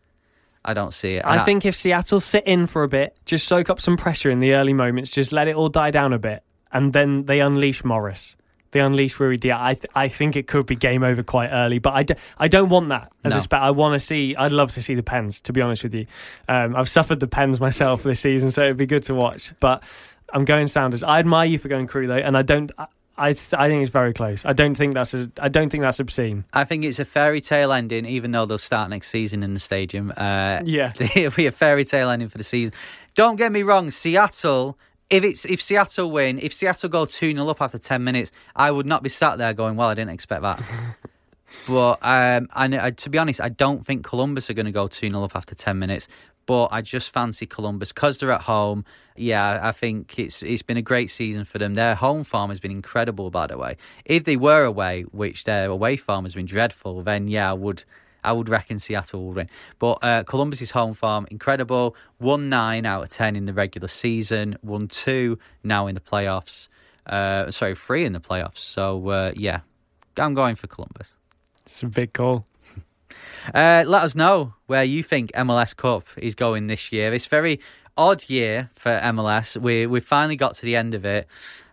I 0.65 0.73
don't 0.73 0.93
see 0.93 1.15
it. 1.15 1.21
I 1.25 1.39
think 1.43 1.65
if 1.65 1.75
Seattle 1.75 2.21
sit 2.21 2.45
in 2.47 2.67
for 2.67 2.83
a 2.83 2.87
bit, 2.87 3.17
just 3.25 3.45
soak 3.47 3.69
up 3.69 3.81
some 3.81 3.97
pressure 3.97 4.29
in 4.29 4.39
the 4.39 4.53
early 4.53 4.71
moments, 4.71 5.09
just 5.11 5.33
let 5.33 5.49
it 5.49 5.55
all 5.57 5.67
die 5.67 5.91
down 5.91 6.13
a 6.13 6.19
bit, 6.19 6.41
and 6.73 6.91
then 6.93 7.25
they 7.25 7.39
unleash 7.39 7.83
Morris. 7.83 8.35
They 8.71 8.79
unleash 8.79 9.17
Ruidiaz. 9.17 9.55
I, 9.59 9.73
th- 9.75 9.85
I 9.93 10.07
think 10.07 10.35
it 10.35 10.47
could 10.47 10.65
be 10.65 10.75
game 10.75 11.03
over 11.03 11.21
quite 11.21 11.49
early, 11.51 11.77
but 11.77 11.93
I, 11.93 12.01
d- 12.03 12.15
I 12.39 12.47
don't 12.47 12.69
want 12.69 12.89
that 12.89 13.11
as 13.23 13.33
No. 13.33 13.37
a 13.37 13.41
spat. 13.41 13.61
I 13.61 13.69
want 13.69 13.93
to 13.93 13.99
see. 13.99 14.35
I'd 14.35 14.51
love 14.51 14.71
to 14.71 14.81
see 14.81 14.95
the 14.95 15.03
pens. 15.03 15.41
To 15.41 15.53
be 15.53 15.61
honest 15.61 15.83
with 15.83 15.93
you, 15.93 16.07
um, 16.49 16.75
I've 16.75 16.89
suffered 16.89 17.19
the 17.19 17.27
pens 17.27 17.59
myself 17.59 18.01
this 18.01 18.19
season, 18.19 18.49
so 18.49 18.63
it'd 18.63 18.77
be 18.77 18.87
good 18.87 19.03
to 19.03 19.13
watch. 19.13 19.51
But 19.59 19.83
I'm 20.33 20.43
going 20.43 20.65
Sounders. 20.67 21.03
I 21.03 21.19
admire 21.19 21.45
you 21.45 21.59
for 21.59 21.67
going 21.67 21.85
Crew 21.85 22.07
though, 22.07 22.15
and 22.17 22.35
I 22.35 22.41
don't. 22.41 22.71
I 22.77 22.87
I, 23.15 23.33
th- 23.33 23.53
I 23.53 23.69
think 23.69 23.83
it's 23.83 23.91
very 23.91 24.11
close. 24.11 24.43
I 24.43 24.53
don't 24.53 24.73
think 24.73 24.95
that's 24.95 25.13
a. 25.13 25.29
I 25.39 25.47
don't 25.47 25.69
think 25.69 25.83
that's 25.83 25.99
obscene. 25.99 26.45
I 26.51 26.63
think 26.63 26.83
it's 26.83 26.97
a 26.97 27.05
fairy 27.05 27.41
tale 27.41 27.71
ending, 27.71 28.07
even 28.07 28.31
though 28.31 28.47
they'll 28.47 28.57
start 28.57 28.89
next 28.89 29.09
season 29.09 29.43
in 29.43 29.53
the 29.53 29.59
stadium. 29.59 30.11
Uh, 30.17 30.61
Yeah. 30.65 30.93
it'll 30.99 31.29
be 31.29 31.45
a 31.45 31.51
fairy 31.51 31.85
tale 31.85 32.09
ending 32.09 32.29
for 32.29 32.39
the 32.39 32.43
season. 32.43 32.73
Don't 33.13 33.35
get 33.35 33.51
me 33.51 33.61
wrong, 33.61 33.91
Seattle. 33.91 34.79
If 35.13 35.23
it's 35.23 35.45
if 35.45 35.61
Seattle 35.61 36.09
win, 36.09 36.39
if 36.41 36.51
Seattle 36.51 36.89
go 36.89 37.05
two 37.05 37.33
0 37.33 37.47
up 37.47 37.61
after 37.61 37.77
ten 37.77 38.03
minutes, 38.03 38.31
I 38.55 38.71
would 38.71 38.87
not 38.87 39.03
be 39.03 39.09
sat 39.09 39.37
there 39.37 39.53
going, 39.53 39.75
"Well, 39.75 39.89
I 39.89 39.93
didn't 39.93 40.09
expect 40.09 40.41
that." 40.41 40.59
but 41.67 41.99
um, 42.01 42.49
and 42.55 42.73
uh, 42.73 42.89
to 42.89 43.09
be 43.11 43.19
honest, 43.19 43.39
I 43.39 43.49
don't 43.49 43.85
think 43.85 44.03
Columbus 44.03 44.49
are 44.49 44.55
going 44.55 44.65
to 44.65 44.71
go 44.71 44.87
two 44.87 45.11
0 45.11 45.23
up 45.23 45.35
after 45.35 45.53
ten 45.53 45.77
minutes. 45.77 46.07
But 46.47 46.69
I 46.71 46.81
just 46.81 47.13
fancy 47.13 47.45
Columbus 47.45 47.91
because 47.93 48.17
they're 48.17 48.31
at 48.31 48.41
home. 48.41 48.85
Yeah, 49.15 49.59
I 49.61 49.71
think 49.71 50.17
it's 50.17 50.41
it's 50.41 50.63
been 50.63 50.77
a 50.77 50.81
great 50.81 51.11
season 51.11 51.45
for 51.45 51.59
them. 51.59 51.75
Their 51.75 51.93
home 51.93 52.23
farm 52.23 52.49
has 52.49 52.59
been 52.59 52.71
incredible, 52.71 53.29
by 53.29 53.45
the 53.45 53.57
way. 53.59 53.77
If 54.05 54.23
they 54.23 54.35
were 54.35 54.63
away, 54.63 55.03
which 55.11 55.43
their 55.43 55.69
away 55.69 55.95
farm 55.95 56.25
has 56.25 56.33
been 56.33 56.47
dreadful, 56.47 57.03
then 57.03 57.27
yeah, 57.27 57.51
I 57.51 57.53
would 57.53 57.83
I 58.23 58.31
would 58.31 58.49
reckon 58.49 58.79
Seattle 58.79 59.25
will 59.25 59.33
win. 59.33 59.49
But 59.79 59.99
uh, 60.03 60.23
Columbus's 60.23 60.71
home 60.71 60.93
farm, 60.93 61.27
incredible. 61.29 61.95
Won 62.19 62.49
nine 62.49 62.85
out 62.85 63.03
of 63.03 63.09
ten 63.09 63.35
in 63.35 63.45
the 63.45 63.53
regular 63.53 63.87
season. 63.87 64.57
Won 64.63 64.87
two 64.87 65.37
now 65.63 65.87
in 65.87 65.95
the 65.95 66.01
playoffs. 66.01 66.67
Uh, 67.05 67.51
sorry, 67.51 67.75
three 67.75 68.05
in 68.05 68.13
the 68.13 68.19
playoffs. 68.19 68.59
So 68.59 69.09
uh, 69.09 69.31
yeah, 69.35 69.61
I'm 70.17 70.33
going 70.33 70.55
for 70.55 70.67
Columbus. 70.67 71.13
It's 71.63 71.83
a 71.83 71.87
big 71.87 72.13
call. 72.13 72.45
Uh, 73.53 73.83
let 73.85 74.03
us 74.03 74.15
know 74.15 74.53
where 74.67 74.85
you 74.85 75.03
think 75.03 75.31
MLS 75.33 75.75
Cup 75.75 76.07
is 76.17 76.33
going 76.33 76.67
this 76.67 76.91
year. 76.93 77.13
It's 77.13 77.25
a 77.25 77.29
very 77.29 77.59
odd 77.97 78.23
year 78.29 78.69
for 78.75 78.91
MLS. 78.91 79.57
We 79.57 79.85
we 79.85 79.99
finally 79.99 80.35
got 80.37 80.55
to 80.55 80.65
the 80.65 80.75
end 80.75 80.93
of 80.93 81.05
it, 81.05 81.27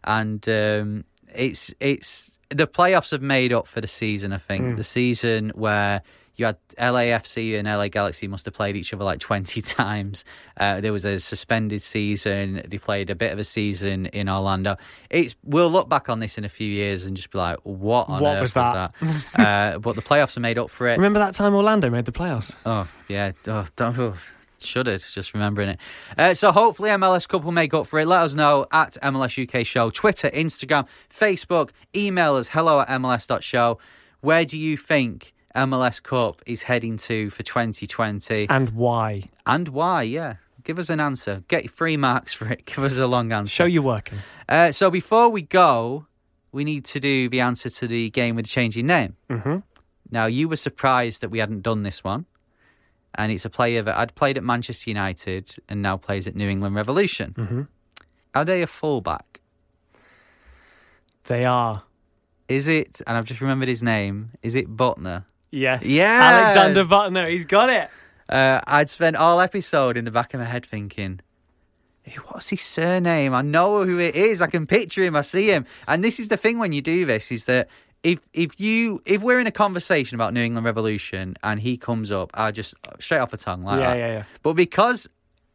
and 0.04 0.46
um, 0.48 1.04
it's 1.32 1.72
it's 1.80 2.32
the 2.48 2.66
playoffs 2.66 3.12
have 3.12 3.22
made 3.22 3.52
up 3.52 3.66
for 3.66 3.80
the 3.80 3.86
season. 3.86 4.32
I 4.32 4.38
think 4.38 4.76
the 4.76 4.84
season 4.84 5.50
where 5.54 6.02
you 6.40 6.46
had 6.46 6.56
LAFC 6.78 7.58
and 7.58 7.68
LA 7.68 7.88
Galaxy 7.88 8.26
must 8.26 8.46
have 8.46 8.54
played 8.54 8.74
each 8.74 8.94
other 8.94 9.04
like 9.04 9.20
20 9.20 9.60
times. 9.62 10.24
Uh, 10.56 10.80
there 10.80 10.92
was 10.92 11.04
a 11.04 11.20
suspended 11.20 11.82
season. 11.82 12.62
They 12.66 12.78
played 12.78 13.10
a 13.10 13.14
bit 13.14 13.32
of 13.32 13.38
a 13.38 13.44
season 13.44 14.06
in 14.06 14.28
Orlando. 14.28 14.76
It's 15.10 15.36
we'll 15.44 15.70
look 15.70 15.90
back 15.90 16.08
on 16.08 16.18
this 16.18 16.38
in 16.38 16.44
a 16.44 16.48
few 16.48 16.66
years 16.66 17.04
and 17.04 17.14
just 17.14 17.30
be 17.30 17.38
like, 17.38 17.58
what 17.62 18.08
on 18.08 18.22
What 18.22 18.36
earth 18.36 18.40
was 18.40 18.54
was 18.54 18.72
that? 18.72 18.94
that? 19.34 19.74
uh, 19.74 19.78
but 19.78 19.96
the 19.96 20.02
playoffs 20.02 20.36
are 20.38 20.40
made 20.40 20.58
up 20.58 20.70
for 20.70 20.88
it. 20.88 20.96
Remember 20.96 21.18
that 21.18 21.34
time 21.34 21.54
Orlando 21.54 21.90
made 21.90 22.06
the 22.06 22.12
playoffs? 22.12 22.54
Oh 22.64 22.88
yeah, 23.08 23.32
oh, 23.46 23.66
don't 23.76 23.98
oh, 23.98 24.16
shuddered 24.58 25.04
just 25.12 25.34
remembering 25.34 25.68
it. 25.68 25.78
Uh, 26.16 26.32
so 26.32 26.52
hopefully 26.52 26.88
MLS 26.88 27.28
Cup 27.28 27.44
will 27.44 27.52
make 27.52 27.74
up 27.74 27.86
for 27.86 27.98
it. 28.00 28.06
Let 28.06 28.22
us 28.22 28.32
know 28.32 28.64
at 28.72 28.96
MLS 29.02 29.60
UK 29.60 29.66
Show, 29.66 29.90
Twitter, 29.90 30.30
Instagram, 30.30 30.88
Facebook. 31.14 31.70
Email 31.94 32.36
us 32.36 32.48
hello 32.48 32.80
at 32.80 32.88
MLS.show. 32.88 33.78
Where 34.22 34.44
do 34.46 34.58
you 34.58 34.78
think 34.78 35.34
MLS 35.56 36.02
Cup 36.02 36.42
is 36.46 36.62
heading 36.62 36.96
to 36.98 37.30
for 37.30 37.42
2020 37.42 38.48
And 38.48 38.70
why? 38.70 39.22
and 39.46 39.68
why? 39.68 40.02
Yeah, 40.02 40.36
give 40.64 40.78
us 40.78 40.88
an 40.90 41.00
answer. 41.00 41.42
Get 41.48 41.70
three 41.70 41.96
marks 41.96 42.32
for 42.32 42.46
it. 42.48 42.64
Give 42.66 42.84
us 42.84 42.98
a 42.98 43.06
long 43.06 43.32
answer. 43.32 43.50
Show 43.50 43.64
you 43.64 43.82
working. 43.82 44.18
Uh, 44.48 44.72
so 44.72 44.90
before 44.90 45.28
we 45.30 45.42
go, 45.42 46.06
we 46.52 46.64
need 46.64 46.84
to 46.86 47.00
do 47.00 47.28
the 47.28 47.40
answer 47.40 47.70
to 47.70 47.86
the 47.86 48.10
game 48.10 48.36
with 48.36 48.44
the 48.46 48.50
changing 48.50 48.86
name. 48.86 49.16
hmm 49.30 49.58
Now, 50.10 50.26
you 50.26 50.48
were 50.48 50.56
surprised 50.56 51.20
that 51.20 51.30
we 51.30 51.38
hadn't 51.38 51.62
done 51.62 51.82
this 51.82 52.02
one. 52.04 52.26
And 53.16 53.32
it's 53.32 53.44
a 53.44 53.50
player 53.50 53.82
that 53.82 53.96
I'd 53.96 54.14
played 54.14 54.36
at 54.36 54.44
Manchester 54.44 54.88
United 54.88 55.56
and 55.68 55.82
now 55.82 55.96
plays 55.96 56.28
at 56.28 56.36
New 56.36 56.48
England 56.48 56.76
Revolution. 56.76 57.34
Mhm. 57.36 57.66
Are 58.36 58.44
they 58.44 58.62
a 58.62 58.68
fullback? 58.68 59.40
They 61.24 61.44
are. 61.44 61.82
Is 62.48 62.66
it, 62.68 63.00
and 63.06 63.16
I've 63.16 63.24
just 63.24 63.40
remembered 63.40 63.68
his 63.68 63.82
name, 63.82 64.30
is 64.42 64.54
it 64.54 64.68
Büttner? 64.76 65.24
Yes. 65.50 65.84
Yeah. 65.84 66.20
Alexander 66.40 66.84
Büttner. 66.84 67.28
He's 67.28 67.44
got 67.44 67.70
it. 67.70 67.88
Uh, 68.28 68.60
I'd 68.66 68.88
spent 68.90 69.16
all 69.16 69.40
episode 69.40 69.96
in 69.96 70.04
the 70.04 70.10
back 70.10 70.32
of 70.34 70.40
my 70.40 70.46
head 70.46 70.64
thinking, 70.64 71.20
what's 72.28 72.48
his 72.48 72.60
surname? 72.60 73.34
I 73.34 73.42
know 73.42 73.84
who 73.84 73.98
it 73.98 74.14
is. 74.14 74.40
I 74.40 74.46
can 74.46 74.66
picture 74.66 75.02
him. 75.02 75.16
I 75.16 75.22
see 75.22 75.46
him. 75.50 75.66
And 75.88 76.04
this 76.04 76.20
is 76.20 76.28
the 76.28 76.36
thing 76.36 76.58
when 76.58 76.72
you 76.72 76.80
do 76.82 77.04
this 77.04 77.32
is 77.32 77.44
that 77.46 77.68
if 78.02 78.18
if 78.32 78.58
you 78.58 79.02
if 79.04 79.20
we're 79.22 79.40
in 79.40 79.46
a 79.46 79.50
conversation 79.52 80.14
about 80.14 80.32
New 80.32 80.42
England 80.42 80.64
Revolution 80.64 81.36
and 81.42 81.60
he 81.60 81.76
comes 81.76 82.10
up, 82.10 82.30
I 82.34 82.50
just 82.52 82.74
straight 82.98 83.18
off 83.18 83.30
the 83.30 83.36
tongue 83.36 83.62
like 83.62 83.80
Yeah, 83.80 83.90
that. 83.94 83.98
yeah, 83.98 84.06
yeah. 84.08 84.24
But 84.42 84.54
because 84.54 85.08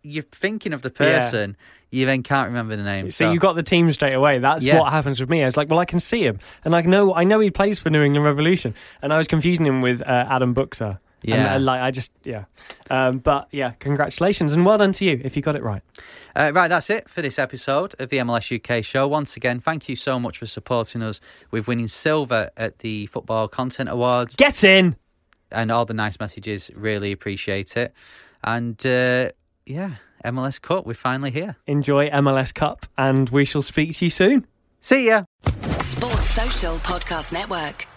you're 0.06 0.24
thinking 0.24 0.72
of 0.74 0.82
the 0.82 0.90
Yeah. 1.00 1.20
person, 1.20 1.58
you 1.92 2.06
then 2.06 2.24
can't 2.24 2.48
remember 2.48 2.76
the 2.76 2.84
name. 2.84 3.12
So 3.12 3.32
you 3.32 3.40
got 3.40 3.54
the 3.56 3.64
team 3.64 3.92
straight 3.92 4.14
away. 4.14 4.40
That's 4.40 4.64
Yeah. 4.64 4.80
what 4.80 4.92
happens 4.92 5.20
with 5.20 5.30
me. 5.30 5.42
I 5.42 5.46
was 5.46 5.56
like, 5.58 5.70
well, 5.70 5.80
I 5.80 5.86
can 5.86 6.00
see 6.00 6.24
him, 6.26 6.40
and 6.64 6.76
I 6.76 6.82
know 6.82 7.14
I 7.14 7.24
know 7.24 7.40
he 7.40 7.52
plays 7.52 7.80
for 7.80 7.90
New 7.90 8.02
England 8.04 8.26
Revolution, 8.26 8.74
and 9.02 9.12
I 9.14 9.18
was 9.18 9.28
confusing 9.28 9.66
him 9.66 9.82
with 9.82 10.02
uh, 10.02 10.26
Adam 10.30 10.54
Buksa. 10.54 11.00
And, 11.24 11.34
Yeah. 11.42 11.56
uh, 11.56 11.60
like 11.60 11.82
I 11.82 11.90
just 11.90 12.12
yeah, 12.24 12.44
um, 12.92 13.18
but 13.18 13.48
yeah, 13.52 13.72
congratulations 13.80 14.54
and 14.54 14.64
well 14.64 14.78
done 14.78 14.92
to 14.92 15.06
you 15.06 15.20
if 15.24 15.36
you 15.36 15.42
got 15.42 15.56
it 15.56 15.64
right. 15.64 15.82
Uh, 16.36 16.52
right, 16.54 16.68
that's 16.68 16.90
it 16.92 17.10
for 17.10 17.22
this 17.24 17.40
episode 17.40 17.96
of 17.98 18.10
the 18.10 18.18
MLS 18.20 18.52
UK 18.52 18.84
show. 18.84 19.08
Once 19.08 19.36
again, 19.36 19.60
thank 19.60 19.90
you 19.90 19.96
so 19.96 20.20
much 20.20 20.38
for 20.38 20.46
supporting 20.46 21.02
us 21.02 21.20
with 21.50 21.66
winning 21.68 21.88
silver 21.88 22.52
at 22.58 22.80
the 22.80 23.08
Football 23.08 23.48
Content 23.48 23.90
Awards. 23.90 24.36
Get 24.36 24.64
in. 24.64 24.96
and 25.52 25.72
all 25.72 25.86
the 25.86 25.94
nice 25.94 26.20
messages. 26.20 26.70
Really 26.76 27.12
appreciate 27.12 27.78
it. 27.78 27.94
And 28.44 28.84
uh, 28.86 29.30
yeah, 29.66 29.96
MLS 30.24 30.62
Cup, 30.62 30.86
we're 30.86 30.94
finally 30.94 31.32
here. 31.32 31.56
Enjoy 31.68 32.10
MLS 32.10 32.54
Cup, 32.54 32.86
and 32.98 33.30
we 33.30 33.46
shall 33.46 33.62
speak 33.62 33.96
to 33.98 34.06
you 34.06 34.10
soon. 34.10 34.48
See 34.82 35.08
ya. 35.08 35.24
Sports 35.80 36.30
Social 36.30 36.76
Podcast 36.78 37.34
Network. 37.34 37.88